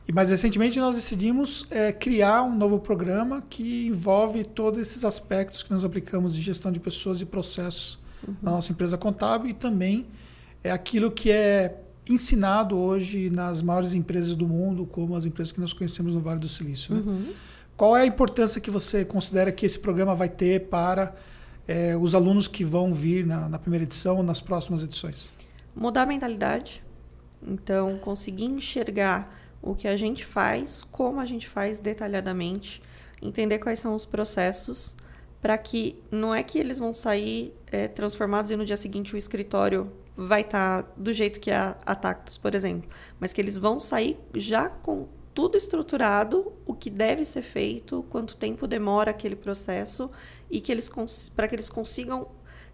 E 0.06 0.12
mais 0.12 0.30
recentemente 0.30 0.78
nós 0.80 0.96
decidimos 0.96 1.64
é, 1.70 1.92
criar 1.92 2.42
um 2.42 2.56
novo 2.56 2.80
programa 2.80 3.42
que 3.48 3.86
envolve 3.86 4.44
todos 4.44 4.80
esses 4.80 5.04
aspectos 5.04 5.62
que 5.62 5.70
nós 5.70 5.84
aplicamos 5.84 6.34
de 6.34 6.42
gestão 6.42 6.72
de 6.72 6.80
pessoas 6.80 7.20
e 7.20 7.24
processos 7.24 8.00
uhum. 8.26 8.34
na 8.42 8.50
nossa 8.52 8.72
empresa 8.72 8.98
contábil 8.98 9.50
e 9.50 9.54
também 9.54 10.06
é 10.62 10.72
aquilo 10.72 11.10
que 11.10 11.30
é 11.30 11.82
ensinado 12.08 12.76
hoje 12.76 13.30
nas 13.30 13.62
maiores 13.62 13.94
empresas 13.94 14.34
do 14.34 14.46
mundo, 14.46 14.86
como 14.86 15.14
as 15.14 15.24
empresas 15.24 15.52
que 15.52 15.60
nós 15.60 15.72
conhecemos 15.72 16.14
no 16.14 16.20
Vale 16.20 16.40
do 16.40 16.48
Silício. 16.48 16.94
Né? 16.94 17.02
Uhum. 17.04 17.32
Qual 17.76 17.96
é 17.96 18.02
a 18.02 18.06
importância 18.06 18.60
que 18.60 18.70
você 18.70 19.04
considera 19.04 19.50
que 19.52 19.64
esse 19.64 19.78
programa 19.78 20.14
vai 20.14 20.28
ter 20.28 20.68
para 20.68 21.14
é, 21.66 21.96
os 21.96 22.14
alunos 22.14 22.48
que 22.48 22.64
vão 22.64 22.92
vir 22.92 23.26
na, 23.26 23.48
na 23.48 23.58
primeira 23.58 23.84
edição 23.84 24.16
ou 24.16 24.22
nas 24.22 24.40
próximas 24.40 24.82
edições? 24.82 25.32
Mudar 25.74 26.02
a 26.02 26.06
mentalidade. 26.06 26.82
Então, 27.46 27.98
conseguir 27.98 28.44
enxergar 28.44 29.34
o 29.60 29.74
que 29.74 29.88
a 29.88 29.96
gente 29.96 30.24
faz, 30.24 30.84
como 30.90 31.20
a 31.20 31.24
gente 31.24 31.48
faz 31.48 31.78
detalhadamente, 31.78 32.82
entender 33.20 33.58
quais 33.58 33.78
são 33.78 33.94
os 33.94 34.04
processos, 34.04 34.94
para 35.40 35.56
que 35.58 35.96
não 36.10 36.34
é 36.34 36.42
que 36.42 36.58
eles 36.58 36.78
vão 36.78 36.92
sair 36.92 37.52
é, 37.70 37.88
transformados 37.88 38.50
e 38.50 38.56
no 38.56 38.64
dia 38.64 38.76
seguinte 38.76 39.14
o 39.14 39.18
escritório 39.18 39.90
vai 40.16 40.42
estar 40.42 40.82
tá 40.82 40.88
do 40.96 41.12
jeito 41.12 41.40
que 41.40 41.50
é 41.50 41.56
a, 41.56 41.94
Tactus, 41.94 42.38
por 42.38 42.54
exemplo, 42.54 42.88
mas 43.18 43.32
que 43.32 43.40
eles 43.40 43.58
vão 43.58 43.80
sair 43.80 44.18
já 44.34 44.68
com 44.68 45.08
tudo 45.34 45.56
estruturado, 45.56 46.52
o 46.66 46.74
que 46.74 46.90
deve 46.90 47.24
ser 47.24 47.42
feito, 47.42 48.04
quanto 48.10 48.36
tempo 48.36 48.66
demora 48.66 49.10
aquele 49.10 49.36
processo 49.36 50.10
e 50.50 50.60
que 50.60 50.70
eles 50.70 50.90
para 51.34 51.48
que 51.48 51.54
eles 51.54 51.68
consigam 51.68 52.28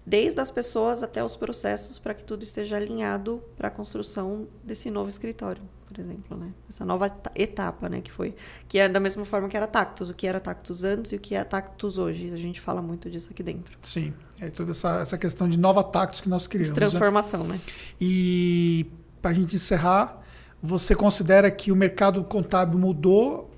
desde 0.05 0.41
as 0.41 0.51
pessoas 0.51 1.03
até 1.03 1.23
os 1.23 1.37
processos 1.37 1.99
para 1.99 2.15
que 2.15 2.25
tudo 2.25 2.43
esteja 2.43 2.77
alinhado 2.77 3.43
para 3.57 3.69
a 3.69 3.71
construção 3.71 4.49
desse 4.65 4.91
novo 4.91 5.09
escritório, 5.09 5.63
por 5.89 5.99
exemplo, 5.99 6.37
né? 6.37 6.53
Essa 6.69 6.85
nova 6.85 7.11
etapa, 7.35 7.89
né, 7.89 8.03
que 8.03 8.13
foi 8.13 8.35
que 8.69 8.79
é 8.79 8.89
da 8.89 9.01
mesma 9.01 9.25
forma 9.25 9.49
que 9.49 9.57
era 9.57 9.67
Tactus, 9.67 10.11
o 10.11 10.15
que 10.15 10.27
era 10.27 10.39
Tactus 10.39 10.85
antes 10.85 11.13
e 11.13 11.17
o 11.17 11.19
que 11.19 11.35
é 11.35 11.43
Tactus 11.43 11.97
hoje. 11.97 12.31
A 12.31 12.37
gente 12.37 12.61
fala 12.61 12.83
muito 12.83 13.11
disso 13.11 13.31
aqui 13.31 13.43
dentro. 13.43 13.77
Sim, 13.83 14.13
é 14.39 14.51
toda 14.51 14.73
essa, 14.73 15.01
essa 15.01 15.17
questão 15.17 15.49
de 15.49 15.59
nova 15.59 15.83
Tactus 15.83 16.21
que 16.21 16.29
nós 16.29 16.47
criamos. 16.47 16.75
De 16.75 16.79
né? 16.79 16.87
transformação, 16.87 17.45
né? 17.45 17.55
né? 17.55 17.61
E 17.99 18.87
para 19.23 19.31
a 19.31 19.35
gente 19.35 19.57
encerrar, 19.57 20.23
você 20.63 20.95
considera 20.95 21.51
que 21.51 21.73
o 21.73 21.77
mercado 21.77 22.23
contábil 22.23 22.79
mudou 22.79 23.51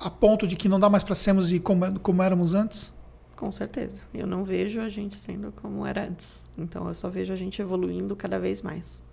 a 0.00 0.10
ponto 0.10 0.44
de 0.46 0.56
que 0.56 0.68
não 0.68 0.80
dá 0.80 0.90
mais 0.90 1.04
para 1.04 1.14
sermos 1.14 1.52
e 1.52 1.60
como, 1.60 2.00
como 2.00 2.20
éramos 2.20 2.52
antes? 2.52 2.92
Com 3.36 3.50
certeza. 3.52 4.02
Eu 4.12 4.26
não 4.26 4.42
vejo 4.42 4.80
a 4.80 4.88
gente 4.88 5.16
sendo 5.16 5.52
como 5.52 5.86
era 5.86 6.04
antes. 6.04 6.42
Então 6.58 6.88
eu 6.88 6.94
só 6.94 7.08
vejo 7.08 7.32
a 7.32 7.36
gente 7.36 7.62
evoluindo 7.62 8.16
cada 8.16 8.40
vez 8.40 8.60
mais. 8.60 9.04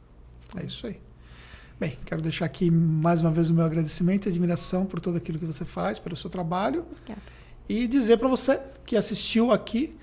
É 0.56 0.66
isso 0.66 0.88
aí. 0.88 1.00
Bem, 1.80 1.98
quero 2.06 2.22
deixar 2.22 2.46
aqui 2.46 2.70
mais 2.70 3.22
uma 3.22 3.32
vez 3.32 3.50
o 3.50 3.54
meu 3.54 3.66
agradecimento 3.66 4.28
e 4.28 4.30
admiração 4.30 4.86
por 4.86 5.00
tudo 5.00 5.18
aquilo 5.18 5.40
que 5.40 5.46
você 5.46 5.66
faz, 5.66 6.00
pelo 6.00 6.16
seu 6.16 6.30
trabalho. 6.30 6.86
Obrigada. 6.92 7.22
E 7.68 7.88
dizer 7.88 8.18
para 8.18 8.28
você 8.28 8.60
que 8.86 8.96
assistiu 8.96 9.52
aqui 9.52 9.96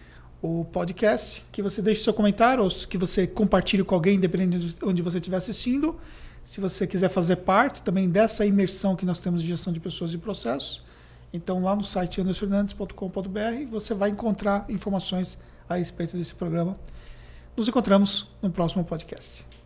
o 0.43 0.65
podcast, 0.65 1.45
que 1.53 1.63
você 1.63 1.83
deixe 1.83 2.03
seu 2.03 2.15
comentário 2.15 2.65
ou 2.65 2.71
que 2.71 2.97
você 2.97 3.27
compartilhe 3.27 3.85
com 3.85 3.95
alguém, 3.95 4.17
independente 4.17 4.75
de 4.75 4.85
onde 4.85 5.03
você 5.03 5.19
estiver 5.19 5.37
assistindo. 5.37 5.97
Se 6.43 6.61
você 6.61 6.87
quiser 6.87 7.09
fazer 7.11 7.37
parte 7.37 7.83
também 7.83 8.09
dessa 8.09 8.47
imersão 8.47 8.97
que 8.97 9.05
nós 9.05 9.21
temos 9.21 9.43
de 9.43 9.49
gestão 9.49 9.73
de 9.73 9.79
pessoas 9.79 10.15
e 10.15 10.19
processos, 10.19 10.83
então, 11.33 11.63
lá 11.63 11.77
no 11.77 11.85
site 11.85 12.21
andersfernandes.com.br 12.21 13.67
você 13.71 13.95
vai 13.95 14.11
encontrar 14.11 14.67
informações 14.69 15.39
a 15.69 15.77
respeito 15.77 16.17
desse 16.17 16.35
programa. 16.35 16.77
Nos 17.57 17.69
encontramos 17.69 18.29
no 18.43 18.51
próximo 18.51 18.85
podcast. 18.85 19.60